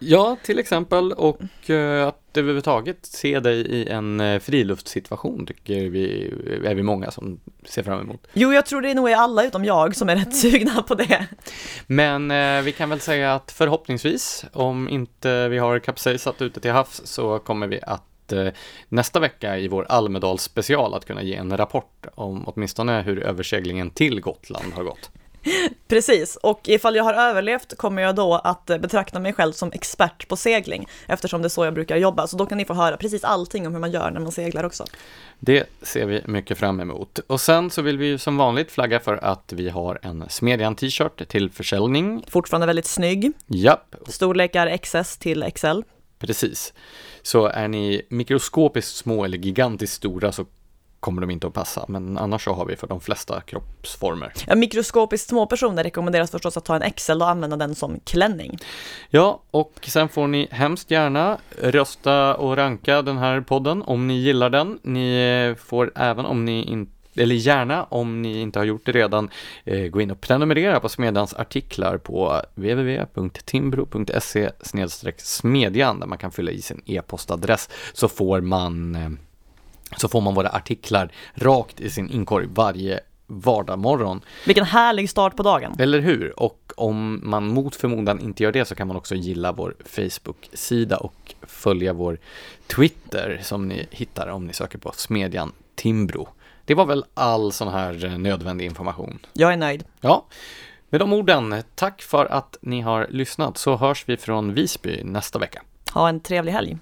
[0.05, 6.33] Ja, till exempel och eh, att överhuvudtaget se dig i en eh, friluftssituation tycker vi
[6.65, 8.27] är vi många som ser fram emot.
[8.33, 11.27] Jo, jag tror det nog är alla utom jag som är rätt sugna på det.
[11.87, 16.71] Men eh, vi kan väl säga att förhoppningsvis, om inte vi har kapsejsat ute till
[16.71, 18.47] havs, så kommer vi att eh,
[18.89, 23.89] nästa vecka i vår Almedals special att kunna ge en rapport om åtminstone hur överseglingen
[23.89, 25.09] till Gotland har gått.
[25.93, 29.71] Precis, och ifall jag har överlevt kommer jag då att eh, betrakta mig själv som
[29.71, 32.27] expert på segling, eftersom det är så jag brukar jobba.
[32.27, 34.63] Så då kan ni få höra precis allting om hur man gör när man seglar
[34.63, 34.85] också.
[35.39, 37.19] Det ser vi mycket fram emot.
[37.27, 40.75] Och sen så vill vi ju som vanligt flagga för att vi har en Smedjan
[40.75, 42.23] t-shirt till försäljning.
[42.27, 45.81] Fortfarande väldigt snygg, Japp, storlekar XS till XL.
[46.19, 46.73] Precis.
[47.21, 50.45] Så är ni mikroskopiskt små eller gigantiskt stora så
[51.03, 54.33] kommer de inte att passa, men annars så har vi för de flesta kroppsformer.
[54.47, 58.57] Ja, mikroskopiskt små personer rekommenderas förstås att ta en XL och använda den som klänning.
[59.09, 64.13] Ja, och sen får ni hemskt gärna rösta och ranka den här podden om ni
[64.13, 64.79] gillar den.
[64.81, 69.29] Ni får även om ni inte eller gärna om ni inte har gjort det redan,
[69.65, 74.49] eh, gå in och prenumerera på Smedjans artiklar på www.timbro.se
[75.17, 79.09] smedjan där man kan fylla i sin e-postadress så får man eh,
[79.97, 84.21] så får man våra artiklar rakt i sin inkorg varje vardagsmorgon.
[84.45, 85.75] Vilken härlig start på dagen.
[85.79, 86.39] Eller hur?
[86.39, 90.97] Och om man mot förmodan inte gör det så kan man också gilla vår Facebook-sida
[90.97, 92.17] och följa vår
[92.75, 96.27] Twitter som ni hittar om ni söker på Smedjan Timbro.
[96.65, 99.19] Det var väl all sån här eh, nödvändig information.
[99.33, 99.83] Jag är nöjd.
[100.01, 100.25] Ja,
[100.89, 105.39] med de orden, tack för att ni har lyssnat så hörs vi från Visby nästa
[105.39, 105.61] vecka.
[105.93, 106.77] Ha en trevlig helg.